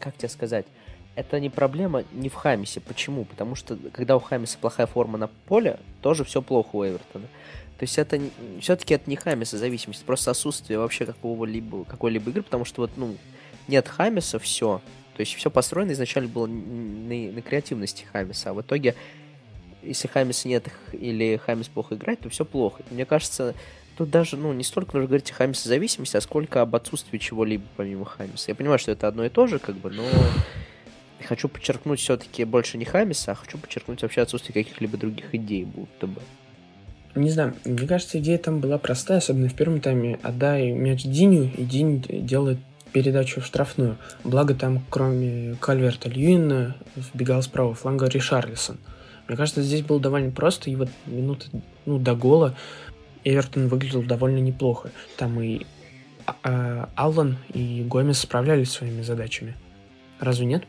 как 0.00 0.16
тебе 0.16 0.28
сказать, 0.28 0.66
это 1.16 1.40
не 1.40 1.50
проблема 1.50 2.04
не 2.12 2.28
в 2.28 2.34
Хамисе. 2.34 2.80
Почему? 2.80 3.24
Потому 3.24 3.54
что 3.54 3.76
когда 3.92 4.16
у 4.16 4.20
Хамиса 4.20 4.58
плохая 4.58 4.86
форма 4.86 5.18
на 5.18 5.28
поле, 5.46 5.80
тоже 6.02 6.24
все 6.24 6.42
плохо 6.42 6.76
у 6.76 6.84
Эвертона. 6.84 7.26
То 7.78 7.82
есть 7.82 7.98
это 7.98 8.20
все-таки 8.60 8.94
это 8.94 9.08
не 9.10 9.16
Хамиса 9.16 9.58
зависимость, 9.58 10.04
просто 10.04 10.30
отсутствие 10.30 10.78
вообще 10.78 11.04
какого-либо 11.04 11.84
какой-либо 11.84 12.30
игры, 12.30 12.42
потому 12.42 12.64
что 12.64 12.82
вот 12.82 12.90
ну 12.96 13.16
нет 13.66 13.88
Хамиса, 13.88 14.38
все. 14.38 14.80
То 15.16 15.20
есть 15.20 15.34
все 15.34 15.50
построено 15.50 15.92
изначально 15.92 16.28
было 16.28 16.46
на, 16.46 17.32
на 17.32 17.42
креативности 17.42 18.04
Хамиса, 18.04 18.50
а 18.50 18.54
в 18.54 18.60
итоге 18.60 18.94
если 19.82 20.08
Хамиса 20.08 20.48
нет 20.48 20.68
или 20.92 21.40
Хамис 21.44 21.68
плохо 21.68 21.94
играет, 21.94 22.20
то 22.20 22.28
все 22.28 22.44
плохо. 22.44 22.82
Мне 22.90 23.04
кажется, 23.04 23.54
тут 23.96 24.10
даже, 24.10 24.36
ну, 24.36 24.52
не 24.52 24.64
столько 24.64 24.96
нужно 24.96 25.08
говорить 25.08 25.30
о 25.30 25.34
Хамисе 25.34 25.68
зависимости, 25.68 26.16
а 26.16 26.20
сколько 26.20 26.60
об 26.60 26.74
отсутствии 26.74 27.18
чего-либо 27.18 27.64
помимо 27.76 28.04
Хамиса. 28.04 28.50
Я 28.50 28.54
понимаю, 28.54 28.78
что 28.78 28.90
это 28.90 29.06
одно 29.08 29.24
и 29.24 29.28
то 29.28 29.46
же, 29.46 29.58
как 29.58 29.76
бы, 29.76 29.90
но 29.90 30.04
хочу 31.24 31.48
подчеркнуть 31.48 32.00
все-таки 32.00 32.44
больше 32.44 32.78
не 32.78 32.84
Хамиса, 32.84 33.32
а 33.32 33.34
хочу 33.34 33.58
подчеркнуть 33.58 34.02
вообще 34.02 34.22
отсутствие 34.22 34.52
каких-либо 34.52 34.96
других 34.96 35.34
идей, 35.34 35.64
будто 35.64 36.06
бы. 36.06 36.20
Не 37.14 37.30
знаю, 37.30 37.54
мне 37.64 37.86
кажется, 37.86 38.18
идея 38.18 38.36
там 38.36 38.60
была 38.60 38.76
простая, 38.76 39.18
особенно 39.18 39.48
в 39.48 39.54
первом 39.54 39.80
тайме. 39.80 40.18
Отдай 40.22 40.72
мяч 40.72 41.02
Диню, 41.02 41.50
и 41.56 41.64
Динь 41.64 42.04
делает 42.08 42.58
передачу 42.92 43.40
в 43.40 43.46
штрафную. 43.46 43.96
Благо 44.22 44.54
там, 44.54 44.82
кроме 44.90 45.56
Кальверта 45.60 46.10
Льюина, 46.10 46.76
вбегал 46.94 47.42
справа 47.42 47.74
фланга 47.74 48.06
Ришарлисон. 48.06 48.78
Мне 49.28 49.36
кажется, 49.36 49.62
здесь 49.62 49.82
было 49.82 49.98
довольно 49.98 50.30
просто, 50.30 50.70
и 50.70 50.76
вот 50.76 50.88
минуты 51.06 51.48
ну, 51.84 51.98
до 51.98 52.14
гола 52.14 52.54
Эвертон 53.24 53.68
выглядел 53.68 54.02
довольно 54.02 54.38
неплохо. 54.38 54.90
Там 55.16 55.40
и 55.40 55.66
э, 56.44 56.86
Аллан, 56.94 57.38
и 57.52 57.84
Гомес 57.88 58.20
справлялись 58.20 58.70
своими 58.70 59.02
задачами. 59.02 59.56
Разве 60.20 60.46
нет? 60.46 60.64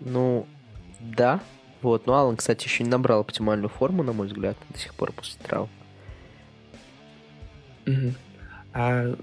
Ну, 0.00 0.46
да. 1.00 1.40
Вот, 1.82 2.06
но 2.06 2.14
Аллан, 2.14 2.36
кстати, 2.36 2.66
еще 2.66 2.84
не 2.84 2.90
набрал 2.90 3.20
оптимальную 3.20 3.70
форму, 3.70 4.02
на 4.02 4.12
мой 4.12 4.26
взгляд, 4.26 4.56
до 4.68 4.78
сих 4.78 4.94
пор 4.94 5.12
после 5.12 5.40
травм. 5.42 5.68
Угу. 7.86 8.14
А 8.74 9.14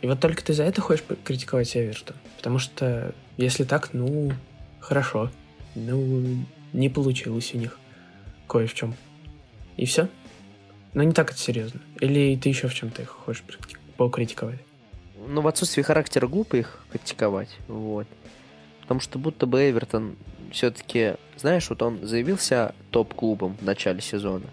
и 0.00 0.06
вот 0.06 0.20
только 0.20 0.44
ты 0.44 0.52
за 0.52 0.64
это 0.64 0.80
хочешь 0.80 1.04
критиковать 1.24 1.76
Эвертон? 1.76 2.16
Потому 2.36 2.58
что, 2.58 3.14
если 3.36 3.64
так, 3.64 3.92
ну, 3.92 4.32
хорошо. 4.80 5.30
Ну, 5.74 6.44
не 6.72 6.88
получилось 6.88 7.52
у 7.54 7.58
них 7.58 7.78
кое 8.46 8.66
в 8.66 8.74
чем. 8.74 8.94
И 9.76 9.86
все? 9.86 10.08
Но 10.94 11.02
не 11.02 11.12
так 11.12 11.30
это 11.30 11.38
серьезно. 11.38 11.80
Или 12.00 12.36
ты 12.36 12.48
еще 12.48 12.68
в 12.68 12.74
чем-то 12.74 13.02
их 13.02 13.08
хочешь 13.08 13.44
покритиковать? 13.96 14.60
Ну, 15.26 15.40
в 15.40 15.48
отсутствии 15.48 15.82
характера 15.82 16.26
глупо 16.26 16.56
их 16.56 16.84
критиковать. 16.90 17.50
Вот. 17.66 18.06
Потому 18.88 19.00
что 19.02 19.18
будто 19.18 19.44
бы 19.44 19.68
Эвертон 19.68 20.16
все-таки, 20.50 21.16
знаешь, 21.36 21.68
вот 21.68 21.82
он 21.82 22.06
заявился 22.06 22.74
топ-клубом 22.90 23.54
в 23.60 23.62
начале 23.62 24.00
сезона, 24.00 24.46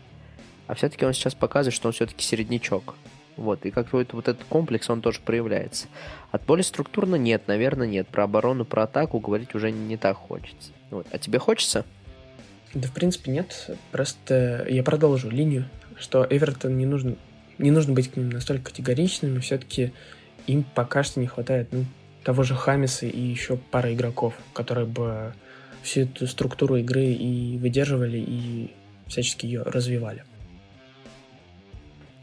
а 0.67 0.76
все-таки 0.76 1.06
он 1.06 1.13
сейчас 1.13 1.34
показывает, 1.34 1.74
что 1.74 1.88
он 1.88 1.93
все-таки 1.93 2.21
середнячок. 2.21 2.95
Вот, 3.38 3.65
и 3.65 3.71
как-то 3.71 3.95
вот 3.98 4.28
этот 4.28 4.43
комплекс, 4.43 4.89
он 4.89 5.00
тоже 5.00 5.21
проявляется. 5.24 5.88
От 6.32 6.43
более 6.43 6.65
структурно 6.65 7.15
нет, 7.15 7.43
наверное, 7.48 7.88
нет. 7.88 8.10
Про 8.10 8.26
оборону, 8.26 8.65
про 8.65 8.84
атаку 8.84 9.19
говорить 9.19 9.56
уже 9.56 9.71
не 9.71 9.95
так 9.95 10.17
хочется. 10.17 10.71
Вот. 10.91 11.08
А 11.12 11.17
тебе 11.17 11.39
хочется? 11.39 11.86
Да, 12.74 12.89
в 12.89 12.91
принципе, 12.91 13.32
нет. 13.32 13.69
Просто 13.93 14.65
я 14.69 14.84
продолжу 14.84 15.30
линию, 15.30 15.69
что 15.98 16.28
Эвертон 16.30 16.78
не 16.78 16.86
нужно, 16.86 17.15
не 17.58 17.71
нужно 17.71 17.93
быть 17.93 18.12
к 18.12 18.17
ним 18.17 18.32
настолько 18.32 18.71
категоричными. 18.71 19.39
Все-таки 19.39 19.93
им 20.45 20.65
пока 20.76 21.04
что 21.04 21.21
не 21.21 21.28
хватает 21.28 21.69
ну, 21.71 21.86
того 22.25 22.41
же 22.41 22.55
Хамиса 22.55 23.05
и 23.05 23.21
еще 23.21 23.55
пара 23.55 23.93
игроков, 23.93 24.33
которые 24.51 24.88
бы 24.88 25.33
всю 25.83 26.01
эту 26.01 26.25
структуру 26.25 26.75
игры 26.77 27.05
и 27.05 27.59
выдерживали, 27.59 28.17
и 28.17 28.73
всячески 29.07 29.45
ее 29.45 29.61
развивали. 29.61 30.23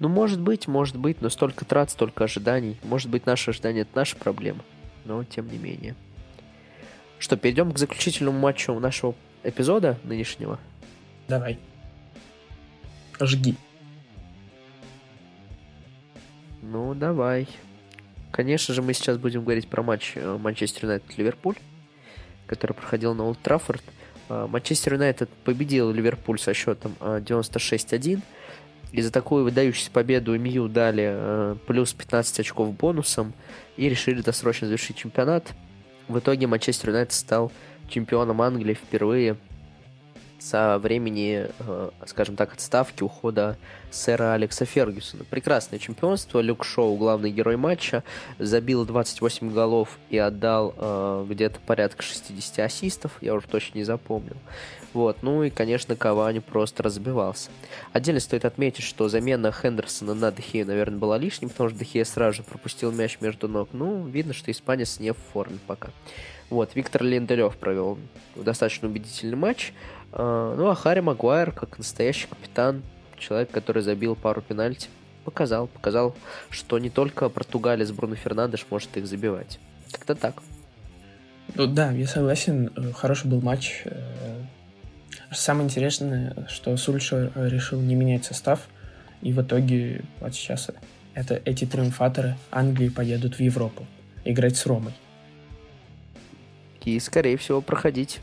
Ну, 0.00 0.08
может 0.08 0.40
быть, 0.40 0.66
может 0.66 0.96
быть, 0.96 1.20
но 1.20 1.28
столько 1.28 1.64
трат, 1.64 1.92
столько 1.92 2.24
ожиданий. 2.24 2.76
Может 2.82 3.08
быть, 3.08 3.26
наши 3.26 3.50
ожидания— 3.50 3.80
это 3.82 3.92
наша 3.94 4.16
проблема. 4.16 4.64
Но, 5.04 5.22
тем 5.22 5.48
не 5.48 5.58
менее. 5.58 5.94
Что, 7.20 7.36
перейдем 7.36 7.70
к 7.70 7.78
заключительному 7.78 8.36
матчу 8.36 8.76
нашего 8.80 9.14
эпизода 9.44 9.96
нынешнего? 10.02 10.58
Давай. 11.28 11.60
Жги. 13.20 13.54
Ну, 16.60 16.94
давай. 16.94 17.46
Конечно 18.32 18.72
же, 18.72 18.80
мы 18.80 18.94
сейчас 18.94 19.18
будем 19.18 19.42
говорить 19.42 19.68
про 19.68 19.82
матч 19.82 20.12
э, 20.14 20.38
Манчестер 20.38 20.86
Юнайтед-Ливерпуль, 20.86 21.58
который 22.46 22.72
проходил 22.72 23.14
на 23.14 23.24
Олд 23.24 23.38
Траффорд. 23.40 23.82
Э, 24.30 24.46
Манчестер 24.48 24.94
Юнайтед 24.94 25.28
победил 25.44 25.92
Ливерпуль 25.92 26.40
со 26.40 26.54
счетом 26.54 26.96
96-1. 27.00 28.16
Э, 28.16 28.20
и 28.92 29.02
за 29.02 29.12
такую 29.12 29.44
выдающуюся 29.44 29.90
победу 29.90 30.38
МЮ 30.38 30.68
дали 30.68 31.56
плюс 31.66 31.94
15 31.94 32.40
очков 32.40 32.74
бонусом 32.74 33.32
и 33.78 33.88
решили 33.88 34.20
досрочно 34.20 34.66
завершить 34.66 34.96
чемпионат. 34.96 35.52
В 36.08 36.18
итоге 36.18 36.46
Манчестер 36.46 36.90
Юнайтед 36.90 37.14
стал 37.14 37.52
чемпионом 37.88 38.42
Англии 38.42 38.74
впервые 38.74 39.36
со 40.42 40.78
времени, 40.78 41.46
э, 41.60 41.90
скажем 42.06 42.36
так, 42.36 42.52
отставки, 42.52 43.02
ухода 43.02 43.56
сэра 43.90 44.32
Алекса 44.32 44.64
Фергюсона. 44.64 45.24
Прекрасное 45.24 45.78
чемпионство. 45.78 46.40
Люк 46.40 46.64
Шоу, 46.64 46.96
главный 46.96 47.30
герой 47.30 47.56
матча, 47.56 48.02
забил 48.38 48.84
28 48.84 49.52
голов 49.52 49.98
и 50.10 50.18
отдал 50.18 50.74
э, 50.76 51.26
где-то 51.28 51.60
порядка 51.60 52.02
60 52.02 52.58
ассистов. 52.58 53.12
Я 53.20 53.34
уже 53.34 53.46
точно 53.46 53.78
не 53.78 53.84
запомнил. 53.84 54.36
Вот. 54.92 55.22
Ну 55.22 55.44
и, 55.44 55.50
конечно, 55.50 55.94
Кавани 55.94 56.40
просто 56.40 56.82
разбивался. 56.82 57.50
Отдельно 57.92 58.20
стоит 58.20 58.44
отметить, 58.44 58.84
что 58.84 59.08
замена 59.08 59.52
Хендерсона 59.52 60.14
на 60.14 60.32
Дехея, 60.32 60.64
наверное, 60.64 60.98
была 60.98 61.18
лишней, 61.18 61.48
потому 61.48 61.70
что 61.70 61.78
Дехея 61.78 62.04
сразу 62.04 62.38
же 62.38 62.42
пропустил 62.42 62.90
мяч 62.90 63.18
между 63.20 63.48
ног. 63.48 63.68
Ну, 63.72 64.06
видно, 64.06 64.32
что 64.32 64.50
испанец 64.50 64.98
не 64.98 65.12
в 65.12 65.18
форме 65.32 65.58
пока. 65.66 65.90
Вот, 66.50 66.74
Виктор 66.74 67.02
Ленделев 67.02 67.56
провел 67.56 67.96
достаточно 68.36 68.86
убедительный 68.86 69.36
матч. 69.36 69.72
А, 70.12 70.54
ну, 70.56 70.68
а 70.68 70.74
Харри 70.74 71.00
Магуайр, 71.00 71.52
как 71.52 71.78
настоящий 71.78 72.26
капитан, 72.28 72.82
человек, 73.18 73.50
который 73.50 73.82
забил 73.82 74.14
пару 74.14 74.42
пенальти, 74.42 74.88
показал, 75.24 75.66
показал, 75.68 76.14
что 76.50 76.78
не 76.78 76.90
только 76.90 77.28
португалец 77.28 77.90
Бруно 77.90 78.16
Фернандеш 78.16 78.66
может 78.70 78.96
их 78.96 79.06
забивать. 79.06 79.58
Как-то 79.90 80.14
так. 80.14 80.42
Ну 81.54 81.66
да, 81.66 81.90
я 81.92 82.06
согласен, 82.06 82.70
хороший 82.94 83.28
был 83.28 83.40
матч. 83.40 83.82
Э, 83.84 84.42
самое 85.30 85.66
интересное, 85.66 86.46
что 86.48 86.76
Сульшер 86.76 87.32
решил 87.34 87.80
не 87.80 87.94
менять 87.94 88.24
состав, 88.24 88.68
и 89.20 89.32
в 89.32 89.42
итоге 89.42 90.02
вот 90.20 90.34
сейчас 90.34 90.70
это, 91.14 91.40
эти 91.44 91.66
триумфаторы 91.66 92.36
Англии 92.50 92.88
поедут 92.88 93.34
в 93.36 93.40
Европу 93.40 93.86
играть 94.24 94.56
с 94.56 94.66
Ромой. 94.66 94.94
И, 96.84 96.98
скорее 97.00 97.36
всего, 97.36 97.60
проходить. 97.60 98.20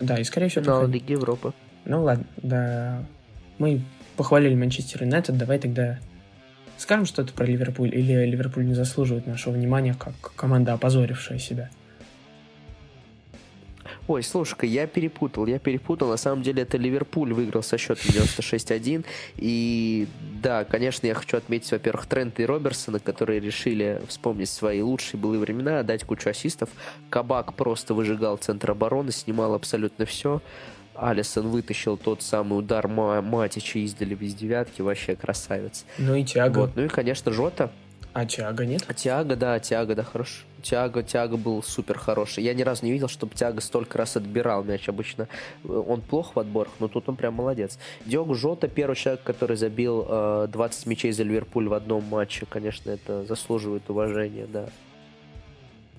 Да, 0.00 0.18
и, 0.18 0.24
скорее 0.24 0.48
всего, 0.48 0.64
Финал 0.64 0.86
Лиги 0.86 1.12
Европы. 1.12 1.52
Ну 1.84 2.02
ладно, 2.02 2.24
да. 2.38 3.02
Мы 3.58 3.82
похвалили 4.16 4.54
Манчестер 4.54 5.04
Юнайтед, 5.04 5.36
давай 5.36 5.58
тогда 5.58 5.98
скажем 6.80 7.04
что-то 7.04 7.32
про 7.32 7.44
Ливерпуль, 7.44 7.94
или 7.94 8.24
Ливерпуль 8.24 8.66
не 8.66 8.74
заслуживает 8.74 9.26
нашего 9.26 9.52
внимания, 9.52 9.94
как 9.94 10.14
команда, 10.34 10.72
опозорившая 10.72 11.38
себя? 11.38 11.70
Ой, 14.10 14.24
слушай-ка, 14.24 14.66
я 14.66 14.88
перепутал, 14.88 15.46
я 15.46 15.60
перепутал. 15.60 16.08
На 16.08 16.16
самом 16.16 16.42
деле 16.42 16.64
это 16.64 16.76
Ливерпуль 16.76 17.32
выиграл 17.32 17.62
со 17.62 17.78
счетом 17.78 18.10
96-1. 18.10 19.04
И 19.36 20.08
да, 20.42 20.64
конечно, 20.64 21.06
я 21.06 21.14
хочу 21.14 21.36
отметить, 21.36 21.70
во-первых, 21.70 22.06
Трента 22.06 22.42
и 22.42 22.44
Роберсона, 22.44 22.98
которые 22.98 23.38
решили 23.38 24.02
вспомнить 24.08 24.48
свои 24.48 24.82
лучшие 24.82 25.20
былые 25.20 25.38
времена, 25.38 25.78
отдать 25.78 26.02
кучу 26.02 26.28
ассистов. 26.28 26.70
Кабак 27.08 27.54
просто 27.54 27.94
выжигал 27.94 28.36
центр 28.36 28.72
обороны, 28.72 29.12
снимал 29.12 29.54
абсолютно 29.54 30.06
все. 30.06 30.42
Алисон 30.96 31.46
вытащил 31.46 31.96
тот 31.96 32.20
самый 32.20 32.58
удар 32.58 32.88
Матича 32.88 33.78
издали 33.78 34.16
без 34.16 34.34
девятки, 34.34 34.82
вообще 34.82 35.14
красавец. 35.14 35.84
Ну 35.98 36.16
и 36.16 36.24
Тиаго. 36.24 36.58
Вот. 36.58 36.70
Ну 36.74 36.86
и, 36.86 36.88
конечно, 36.88 37.30
Жота. 37.30 37.70
А 38.12 38.26
Тиаго 38.26 38.66
нет? 38.66 38.84
А 38.88 38.94
Тиаго, 38.94 39.36
да, 39.36 39.58
Тиаго, 39.60 39.94
да, 39.94 40.02
хорош. 40.02 40.44
Тиаго, 40.62 41.02
Тиаго 41.02 41.36
был 41.36 41.62
супер 41.62 41.96
хороший. 41.96 42.42
Я 42.42 42.54
ни 42.54 42.62
разу 42.62 42.84
не 42.84 42.92
видел, 42.92 43.08
чтобы 43.08 43.34
Тиаго 43.34 43.60
столько 43.60 43.98
раз 43.98 44.16
отбирал 44.16 44.64
мяч. 44.64 44.88
Обычно 44.88 45.28
э, 45.64 45.68
он 45.68 46.00
плох 46.00 46.34
в 46.34 46.40
отборах, 46.40 46.72
но 46.80 46.88
тут 46.88 47.08
он 47.08 47.16
прям 47.16 47.34
молодец. 47.34 47.78
Диогу 48.04 48.34
Жота, 48.34 48.68
первый 48.68 48.96
человек, 48.96 49.22
который 49.22 49.56
забил 49.56 50.06
э, 50.08 50.48
20 50.52 50.86
мячей 50.86 51.12
за 51.12 51.22
Ливерпуль 51.22 51.68
в 51.68 51.74
одном 51.74 52.04
матче. 52.04 52.46
Конечно, 52.46 52.90
это 52.90 53.24
заслуживает 53.24 53.88
уважения, 53.88 54.46
да. 54.52 54.66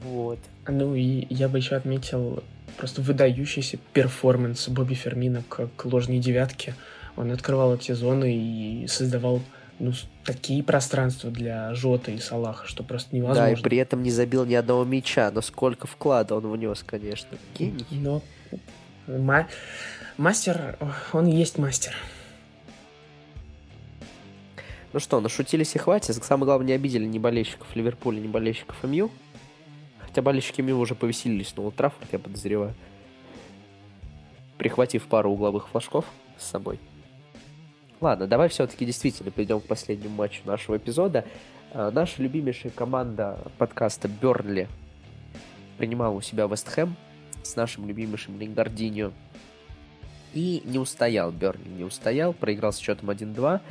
Вот. 0.03 0.39
Ну 0.67 0.95
и 0.95 1.27
я 1.29 1.47
бы 1.47 1.59
еще 1.59 1.75
отметил 1.75 2.43
просто 2.77 3.01
выдающийся 3.01 3.77
перформанс 3.93 4.67
Бобби 4.67 4.95
Фермина 4.95 5.43
как 5.47 5.85
ложной 5.85 6.19
девятки. 6.19 6.75
Он 7.15 7.31
открывал 7.31 7.75
эти 7.75 7.91
зоны 7.91 8.35
и 8.35 8.87
создавал 8.87 9.41
ну, 9.81 9.93
такие 10.23 10.63
пространства 10.63 11.31
для 11.31 11.73
Жота 11.73 12.11
и 12.11 12.19
Салаха, 12.19 12.67
что 12.67 12.83
просто 12.83 13.15
невозможно. 13.15 13.43
Да, 13.43 13.51
и 13.51 13.61
при 13.61 13.77
этом 13.77 14.03
не 14.03 14.11
забил 14.11 14.45
ни 14.45 14.53
одного 14.53 14.85
мяча, 14.85 15.31
но 15.31 15.41
сколько 15.41 15.87
вклада 15.87 16.35
он 16.35 16.49
внес, 16.51 16.83
конечно. 16.83 17.37
Гений. 17.57 17.85
Но 17.89 18.21
ма- 19.07 19.47
мастер, 20.17 20.77
он 21.13 21.25
есть 21.25 21.57
мастер. 21.57 21.95
Ну 24.93 24.99
что, 24.99 25.19
нашутились 25.19 25.75
и 25.75 25.79
хватит. 25.79 26.23
Самое 26.23 26.45
главное, 26.45 26.67
не 26.67 26.73
обидели 26.73 27.05
ни 27.05 27.17
болельщиков 27.17 27.75
Ливерпуля, 27.75 28.19
ни 28.19 28.27
болельщиков 28.27 28.83
МЮ. 28.83 29.09
Хотя 29.99 30.21
болельщики 30.21 30.61
МЮ 30.61 30.77
уже 30.77 30.93
повеселились 30.93 31.55
на 31.55 31.63
Ултрафорд, 31.63 32.07
я 32.11 32.19
подозреваю. 32.19 32.75
Прихватив 34.57 35.07
пару 35.07 35.31
угловых 35.31 35.69
флажков 35.69 36.05
с 36.37 36.45
собой. 36.45 36.79
Ладно, 38.01 38.25
давай 38.25 38.49
все-таки 38.49 38.83
действительно 38.83 39.29
перейдем 39.29 39.61
к 39.61 39.65
последнему 39.65 40.15
матчу 40.15 40.41
нашего 40.45 40.77
эпизода. 40.77 41.23
А, 41.71 41.91
наша 41.91 42.23
любимейшая 42.23 42.71
команда 42.71 43.37
подкаста 43.59 44.07
Бернли 44.07 44.67
принимала 45.77 46.15
у 46.15 46.21
себя 46.21 46.47
Вест 46.47 46.67
Хэм 46.67 46.95
с 47.43 47.55
нашим 47.55 47.87
любимейшим 47.87 48.39
Лингардиньо. 48.39 49.11
И 50.33 50.63
не 50.65 50.79
устоял 50.79 51.31
Бернли, 51.31 51.69
не 51.69 51.83
устоял, 51.83 52.33
проиграл 52.33 52.73
с 52.73 52.79
счетом 52.79 53.11
1-2. 53.11 53.61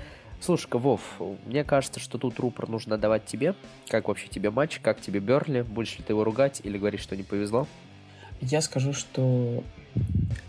Слушай-ка, 0.41 0.79
Вов, 0.79 1.01
мне 1.45 1.65
кажется, 1.65 1.99
что 1.99 2.17
тут 2.17 2.39
рупор 2.39 2.69
нужно 2.69 2.99
давать 2.99 3.27
тебе. 3.27 3.57
Как 3.89 4.07
вообще 4.07 4.29
тебе 4.29 4.51
матч, 4.51 4.79
как 4.79 5.01
тебе 5.01 5.19
Бернли? 5.19 5.63
Будешь 5.63 5.99
ли 5.99 6.05
ты 6.05 6.13
его 6.13 6.23
ругать 6.23 6.61
или 6.63 6.79
говорить, 6.79 7.01
что 7.01 7.17
не 7.17 7.25
повезло? 7.25 7.67
Я 8.41 8.61
скажу, 8.61 8.93
что 8.93 9.65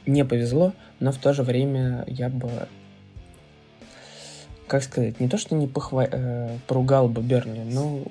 не 0.05 0.23
повезло, 0.23 0.73
но 0.99 1.11
в 1.11 1.17
то 1.17 1.33
же 1.33 1.41
время 1.41 2.03
я 2.07 2.29
бы 2.29 2.67
как 4.71 4.83
сказать, 4.83 5.19
не 5.19 5.27
то, 5.27 5.37
что 5.37 5.53
не 5.53 5.67
похва... 5.67 6.07
э, 6.09 6.57
поругал 6.65 7.09
бы 7.09 7.21
Берли, 7.21 7.59
но 7.59 8.03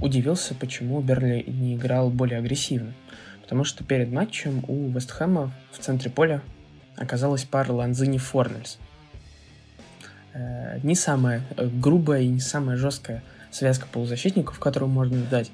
удивился, 0.00 0.52
почему 0.52 1.00
Берли 1.00 1.44
не 1.46 1.76
играл 1.76 2.10
более 2.10 2.40
агрессивно. 2.40 2.92
Потому 3.40 3.62
что 3.62 3.84
перед 3.84 4.10
матчем 4.10 4.64
у 4.66 4.88
Вестхэма 4.88 5.52
в 5.70 5.78
центре 5.78 6.10
поля 6.10 6.42
оказалась 6.96 7.44
пара 7.44 7.70
Ланзини 7.70 8.18
Форнельс. 8.18 8.80
Э, 10.34 10.80
не 10.82 10.96
самая 10.96 11.42
э, 11.56 11.68
грубая 11.68 12.22
и 12.22 12.26
не 12.26 12.40
самая 12.40 12.76
жесткая 12.76 13.22
связка 13.52 13.86
полузащитников, 13.86 14.58
которую 14.58 14.90
можно 14.90 15.22
дать. 15.30 15.52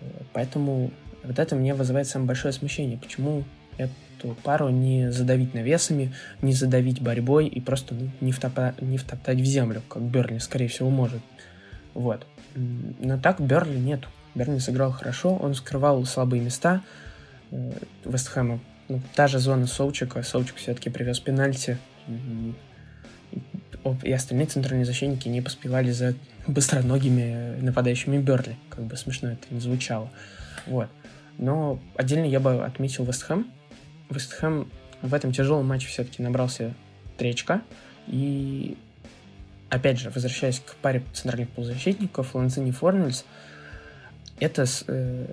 Э, 0.00 0.06
поэтому 0.32 0.90
вот 1.22 1.38
это 1.38 1.54
мне 1.54 1.72
вызывает 1.72 2.08
самое 2.08 2.26
большое 2.26 2.52
смущение. 2.52 2.98
Почему 2.98 3.44
эту 3.78 3.92
эту 4.24 4.34
пару 4.42 4.68
не 4.68 5.12
задавить 5.12 5.54
навесами, 5.54 6.12
не 6.42 6.52
задавить 6.52 7.00
борьбой 7.00 7.46
и 7.46 7.60
просто 7.60 7.94
ну, 7.94 8.10
не, 8.20 8.32
втопа, 8.32 8.74
не 8.80 8.98
втоптать 8.98 9.38
в 9.40 9.44
землю, 9.44 9.82
как 9.88 10.02
Берли, 10.02 10.38
скорее 10.38 10.68
всего, 10.68 10.90
может. 10.90 11.22
Вот. 11.94 12.26
Но 12.54 13.18
так 13.18 13.40
Берли 13.40 13.78
нет. 13.78 14.04
Берли 14.34 14.58
сыграл 14.58 14.92
хорошо, 14.92 15.36
он 15.36 15.54
скрывал 15.54 16.04
слабые 16.06 16.42
места 16.42 16.82
э, 17.50 17.72
Вестхэма. 18.04 18.60
Ну, 18.88 19.00
та 19.14 19.28
же 19.28 19.38
зона 19.38 19.66
Соучика. 19.66 20.22
Соучик 20.22 20.56
все-таки 20.56 20.90
привез 20.90 21.20
пенальти. 21.20 21.78
И, 24.02 24.12
остальные 24.12 24.46
центральные 24.46 24.86
защитники 24.86 25.28
не 25.28 25.40
поспевали 25.42 25.90
за 25.90 26.14
быстроногими 26.46 27.56
нападающими 27.60 28.18
Берли. 28.18 28.56
Как 28.70 28.84
бы 28.84 28.96
смешно 28.96 29.30
это 29.30 29.46
не 29.50 29.60
звучало. 29.60 30.10
Вот. 30.66 30.88
Но 31.38 31.80
отдельно 31.96 32.24
я 32.24 32.40
бы 32.40 32.64
отметил 32.64 33.04
Вестхэм. 34.10 34.70
В 35.02 35.12
этом 35.12 35.32
тяжелом 35.32 35.66
матче 35.66 35.88
все-таки 35.88 36.22
набрался 36.22 36.74
3 37.18 37.30
очка. 37.30 37.62
И 38.06 38.76
опять 39.70 39.98
же, 39.98 40.10
возвращаясь 40.10 40.60
к 40.60 40.76
паре 40.76 41.02
центральных 41.12 41.50
полузащитников, 41.50 42.34
Ланцини 42.34 42.70
Форнельс, 42.70 43.24
это, 44.40 44.64
э, 44.88 45.32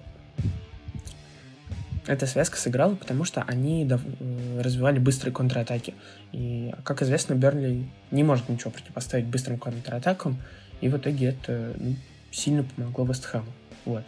эта 2.08 2.28
связка 2.28 2.58
сыграла, 2.58 2.96
потому 2.96 3.24
что 3.24 3.44
они 3.44 3.86
дов- 3.86 4.02
э, 4.20 4.62
развивали 4.62 5.00
быстрые 5.00 5.34
контратаки. 5.34 5.94
И, 6.32 6.74
как 6.84 7.02
известно, 7.02 7.34
Берли 7.34 7.86
не 8.12 8.24
может 8.24 8.50
ничего 8.50 8.72
противопоставить 8.72 9.26
быстрым 9.26 9.58
контратакам, 9.58 10.38
и 10.82 10.90
в 10.90 10.98
итоге 10.98 11.28
это 11.28 11.74
ну, 11.78 11.96
сильно 12.32 12.64
помогло 12.64 13.06
Вестхэму. 13.06 13.52
Вот. 13.86 14.04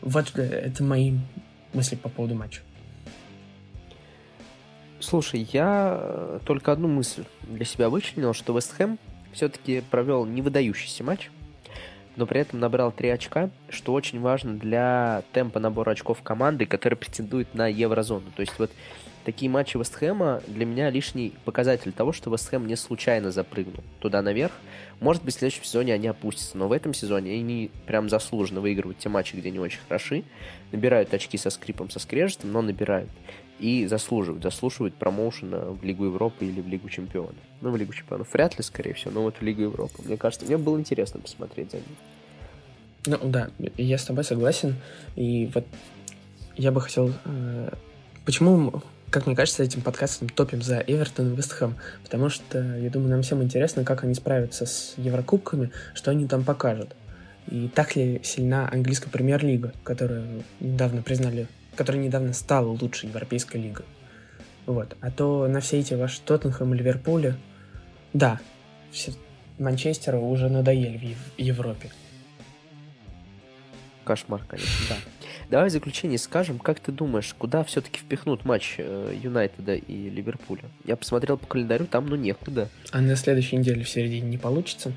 Вот 0.00 0.32
э, 0.36 0.42
это 0.42 0.82
мои 0.82 1.14
мысли 1.72 1.96
по 1.96 2.08
поводу 2.08 2.34
матча. 2.34 2.60
Слушай, 4.98 5.46
я 5.52 5.98
э, 6.00 6.38
только 6.46 6.72
одну 6.72 6.88
мысль 6.88 7.24
для 7.42 7.64
себя 7.64 7.90
вычленил, 7.90 8.32
что 8.32 8.54
Вест 8.54 8.72
Хэм 8.72 8.98
все-таки 9.32 9.82
провел 9.90 10.24
невыдающийся 10.24 11.04
матч, 11.04 11.30
но 12.16 12.26
при 12.26 12.40
этом 12.40 12.60
набрал 12.60 12.92
3 12.92 13.10
очка, 13.10 13.50
что 13.68 13.92
очень 13.92 14.20
важно 14.20 14.54
для 14.54 15.22
темпа 15.32 15.60
набора 15.60 15.90
очков 15.90 16.22
команды, 16.22 16.64
которая 16.64 16.96
претендует 16.96 17.54
на 17.54 17.68
еврозону. 17.68 18.24
То 18.34 18.40
есть 18.40 18.58
вот 18.58 18.70
такие 19.26 19.50
матчи 19.50 19.76
Вестхэма 19.76 20.40
для 20.46 20.64
меня 20.64 20.88
лишний 20.88 21.34
показатель 21.44 21.92
того, 21.92 22.12
что 22.12 22.30
Вестхэм 22.30 22.66
не 22.66 22.76
случайно 22.76 23.30
запрыгнул 23.30 23.84
туда 24.00 24.22
наверх. 24.22 24.52
Может 25.00 25.24
быть, 25.24 25.34
в 25.34 25.38
следующем 25.38 25.64
сезоне 25.64 25.92
они 25.92 26.06
опустятся, 26.06 26.56
но 26.56 26.68
в 26.68 26.72
этом 26.72 26.94
сезоне 26.94 27.34
они 27.34 27.70
прям 27.84 28.08
заслуженно 28.08 28.62
выигрывают 28.62 28.98
те 28.98 29.10
матчи, 29.10 29.36
где 29.36 29.50
не 29.50 29.58
очень 29.58 29.80
хороши, 29.86 30.24
набирают 30.72 31.12
очки 31.12 31.36
со 31.36 31.50
скрипом, 31.50 31.90
со 31.90 31.98
скрежетом, 31.98 32.52
но 32.52 32.62
набирают. 32.62 33.10
И 33.58 33.86
заслуживают, 33.86 34.42
заслуживают 34.42 34.94
промоушена 34.94 35.70
в 35.70 35.82
Лигу 35.82 36.04
Европы 36.04 36.44
или 36.44 36.60
в 36.60 36.68
Лигу 36.68 36.88
Чемпионов. 36.88 37.36
Ну, 37.62 37.70
в 37.70 37.76
Лигу 37.76 37.92
Чемпионов 37.92 38.32
вряд 38.32 38.58
ли, 38.58 38.62
скорее 38.62 38.92
всего, 38.92 39.12
но 39.12 39.22
вот 39.22 39.36
в 39.36 39.42
Лигу 39.42 39.62
Европы. 39.62 40.02
Мне 40.04 40.16
кажется, 40.16 40.46
мне 40.46 40.58
было 40.58 40.78
интересно 40.78 41.20
посмотреть 41.20 41.70
за 41.70 41.78
ним. 41.78 41.96
Ну 43.06 43.18
да, 43.30 43.50
я 43.76 43.98
с 43.98 44.04
тобой 44.04 44.24
согласен. 44.24 44.74
И 45.14 45.50
вот 45.54 45.66
я 46.56 46.70
бы 46.70 46.80
хотел... 46.80 47.12
Э, 47.24 47.70
почему 48.24 48.82
как 49.10 49.26
мне 49.26 49.36
кажется, 49.36 49.62
этим 49.62 49.82
подкастом 49.82 50.28
топим 50.28 50.62
за 50.62 50.78
Эвертон 50.78 51.32
и 51.32 51.36
Вестхэм, 51.36 51.76
потому 52.02 52.28
что, 52.28 52.58
я 52.76 52.90
думаю, 52.90 53.10
нам 53.10 53.22
всем 53.22 53.42
интересно, 53.42 53.84
как 53.84 54.04
они 54.04 54.14
справятся 54.14 54.66
с 54.66 54.94
Еврокубками, 54.96 55.70
что 55.94 56.10
они 56.10 56.26
там 56.26 56.44
покажут. 56.44 56.94
И 57.48 57.70
так 57.72 57.94
ли 57.94 58.20
сильна 58.24 58.68
английская 58.70 59.08
премьер-лига, 59.08 59.72
которую 59.84 60.42
недавно 60.60 61.02
признали, 61.02 61.46
которая 61.76 62.02
недавно 62.02 62.32
стала 62.32 62.68
лучшей 62.68 63.08
европейской 63.08 63.58
лигой. 63.58 63.84
Вот. 64.66 64.96
А 65.00 65.10
то 65.10 65.46
на 65.46 65.60
все 65.60 65.78
эти 65.78 65.94
ваши 65.94 66.20
Тоттенхэм 66.22 66.74
и 66.74 66.78
Ливерпули, 66.78 67.36
да, 68.12 68.40
все 68.90 69.12
Манчестеру 69.58 70.20
уже 70.20 70.48
надоели 70.48 71.14
в 71.14 71.40
Европе. 71.40 71.90
Кошмар, 74.04 74.42
конечно, 74.46 74.86
да. 74.88 74.96
Давай 75.50 75.68
в 75.68 75.72
заключение 75.72 76.18
скажем, 76.18 76.58
как 76.58 76.80
ты 76.80 76.92
думаешь, 76.92 77.34
куда 77.38 77.64
все-таки 77.64 78.00
впихнут 78.00 78.44
матч 78.44 78.76
э, 78.78 79.14
Юнайтеда 79.20 79.74
и 79.74 80.10
Ливерпуля? 80.10 80.64
Я 80.84 80.96
посмотрел 80.96 81.38
по 81.38 81.46
календарю, 81.46 81.86
там 81.86 82.06
ну 82.06 82.16
некуда. 82.16 82.68
А 82.90 83.00
на 83.00 83.16
следующей 83.16 83.56
неделе 83.56 83.84
в 83.84 83.88
середине 83.88 84.28
не 84.28 84.38
получится? 84.38 84.92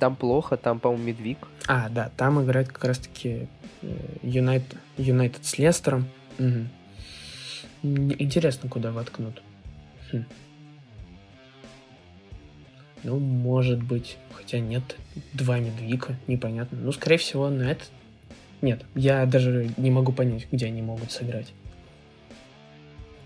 Там 0.00 0.16
плохо, 0.16 0.56
там, 0.56 0.80
по-моему, 0.80 1.04
Медвиг. 1.04 1.46
А, 1.68 1.90
да, 1.90 2.10
там 2.16 2.42
играет 2.42 2.72
как 2.72 2.84
раз-таки 2.84 3.46
Юнайтед, 4.22 4.78
Юнайтед 4.96 5.44
с 5.44 5.58
Лестером. 5.58 6.08
Угу. 6.38 6.66
Интересно, 8.18 8.68
куда 8.70 8.92
воткнут. 8.92 9.42
Хм. 10.10 10.24
Ну, 13.02 13.18
может 13.18 13.82
быть. 13.82 14.16
Хотя 14.32 14.58
нет, 14.58 14.96
два 15.34 15.58
медвика, 15.58 16.16
непонятно. 16.26 16.78
Ну, 16.78 16.92
скорее 16.92 17.18
всего, 17.18 17.50
на 17.50 17.70
это... 17.70 17.84
Нет, 18.62 18.84
я 18.94 19.26
даже 19.26 19.70
не 19.76 19.90
могу 19.90 20.12
понять, 20.12 20.46
где 20.50 20.66
они 20.66 20.80
могут 20.80 21.12
сыграть. 21.12 21.52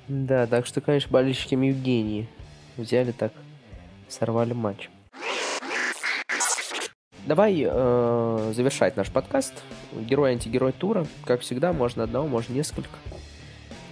Да, 0.09 0.47
так 0.49 0.67
что, 0.67 0.81
конечно, 0.81 1.11
болельщики 1.11 1.55
Евгении 1.55 2.29
взяли 2.77 3.13
так, 3.13 3.33
сорвали 4.09 4.53
матч. 4.53 4.91
Давай 7.27 7.65
э, 7.67 8.53
завершать 8.55 8.97
наш 8.97 9.09
подкаст. 9.09 9.55
Герой-антигерой 9.93 10.73
тура. 10.73 11.07
Как 11.25 11.41
всегда, 11.41 11.73
можно 11.73 12.03
одного, 12.03 12.29
можно 12.29 12.53
несколько. 12.53 12.99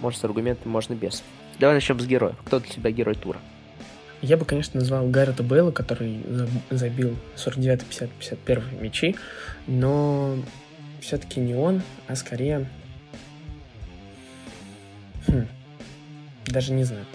Может 0.01 0.19
с 0.19 0.23
аргументами, 0.23 0.71
можно 0.71 0.93
без. 0.93 1.23
Давай 1.59 1.75
начнем 1.75 1.99
с 1.99 2.05
героя. 2.05 2.35
Кто 2.45 2.59
для 2.59 2.69
тебя 2.69 2.91
герой 2.91 3.15
тура? 3.15 3.39
Я 4.21 4.37
бы, 4.37 4.45
конечно, 4.45 4.79
назвал 4.79 5.07
Гаррета 5.07 5.41
Бейла, 5.41 5.71
который 5.71 6.23
забил 6.69 7.15
49, 7.35 7.85
50, 7.85 8.09
51 8.11 8.63
мячи, 8.79 9.15
но 9.65 10.37
все-таки 11.01 11.39
не 11.39 11.55
он, 11.55 11.81
а 12.07 12.15
скорее... 12.15 12.69
Хм. 15.27 15.47
Даже 16.45 16.71
не 16.71 16.83
знаю. 16.83 17.05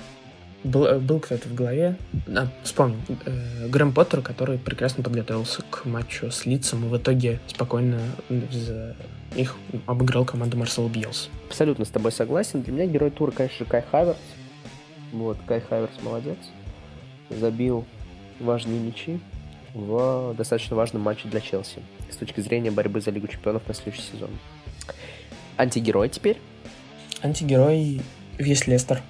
Был, 0.64 0.98
был 0.98 1.20
кто-то 1.20 1.48
в 1.48 1.54
голове. 1.54 1.96
А, 2.26 2.48
вспомнил. 2.64 2.98
Э, 3.24 3.68
Грэм 3.68 3.92
Поттер, 3.92 4.22
который 4.22 4.58
прекрасно 4.58 5.04
подготовился 5.04 5.62
к 5.70 5.84
матчу 5.84 6.30
с 6.30 6.46
Лицом 6.46 6.84
и 6.84 6.88
в 6.88 6.96
итоге 6.96 7.40
спокойно 7.46 8.00
за 8.50 8.96
их 9.36 9.56
обыграл 9.86 10.24
команду 10.24 10.56
Марсел 10.56 10.88
Бьелс. 10.88 11.30
Абсолютно 11.48 11.84
с 11.84 11.88
тобой 11.90 12.10
согласен. 12.12 12.62
Для 12.62 12.72
меня 12.72 12.86
герой 12.86 13.10
тура, 13.10 13.30
конечно, 13.30 13.66
Кай 13.66 13.84
Хаверс. 13.88 14.18
Вот, 15.12 15.38
Кай 15.46 15.60
Хаверс 15.60 15.92
молодец 16.02 16.38
забил 17.30 17.84
важные 18.40 18.78
мячи 18.78 19.20
в 19.74 20.34
достаточно 20.36 20.76
важном 20.76 21.02
матче 21.02 21.28
для 21.28 21.40
Челси 21.40 21.80
с 22.10 22.16
точки 22.16 22.40
зрения 22.40 22.70
борьбы 22.70 23.00
за 23.00 23.10
Лигу 23.10 23.28
Чемпионов 23.28 23.66
на 23.68 23.74
следующий 23.74 24.02
сезон. 24.02 24.30
Антигерой 25.56 26.08
теперь? 26.08 26.40
Антигерой 27.22 28.00
весь 28.38 28.66
Лестер. 28.66 29.02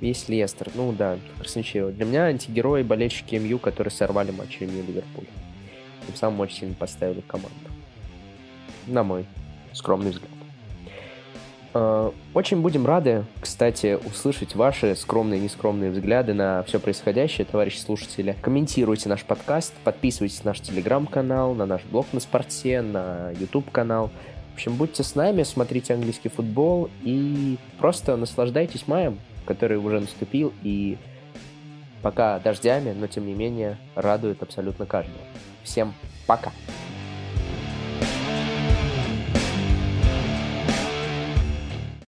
Весь 0.00 0.28
Лестер, 0.28 0.68
ну 0.74 0.92
да, 0.92 1.18
красноречиво. 1.38 1.90
Для 1.90 2.04
меня 2.04 2.24
антигерои 2.24 2.82
болельщики 2.82 3.34
МЮ, 3.34 3.58
которые 3.58 3.90
сорвали 3.90 4.30
матч 4.30 4.60
МЮ 4.60 4.82
Ливерпуль. 4.86 5.26
Тем 6.06 6.16
самым 6.16 6.40
очень 6.40 6.56
сильно 6.60 6.74
поставили 6.74 7.20
команду. 7.20 7.50
На 8.86 9.02
мой 9.02 9.26
скромный 9.72 10.10
взгляд. 10.10 10.30
Э, 11.74 12.10
очень 12.32 12.60
будем 12.60 12.86
рады, 12.86 13.24
кстати, 13.40 13.98
услышать 14.06 14.54
ваши 14.54 14.96
скромные 14.96 15.40
и 15.40 15.42
нескромные 15.42 15.90
взгляды 15.90 16.32
на 16.32 16.62
все 16.62 16.80
происходящее, 16.80 17.44
товарищи 17.44 17.78
слушатели. 17.78 18.36
Комментируйте 18.40 19.08
наш 19.08 19.24
подкаст, 19.24 19.74
подписывайтесь 19.84 20.44
на 20.44 20.50
наш 20.50 20.60
телеграм-канал, 20.60 21.54
на 21.54 21.66
наш 21.66 21.82
блог 21.84 22.06
на 22.12 22.20
спорте, 22.20 22.80
на 22.80 23.32
YouTube-канал. 23.38 24.10
В 24.52 24.54
общем, 24.54 24.74
будьте 24.74 25.02
с 25.02 25.14
нами, 25.14 25.44
смотрите 25.44 25.94
английский 25.94 26.30
футбол 26.30 26.90
и 27.02 27.58
просто 27.78 28.16
наслаждайтесь 28.16 28.88
маем, 28.88 29.18
который 29.48 29.78
уже 29.78 29.98
наступил 29.98 30.52
и 30.62 30.98
пока 32.02 32.38
дождями, 32.38 32.92
но 32.92 33.06
тем 33.06 33.26
не 33.26 33.32
менее 33.32 33.78
радует 33.94 34.42
абсолютно 34.42 34.84
каждого. 34.84 35.24
Всем 35.64 35.94
пока! 36.26 36.52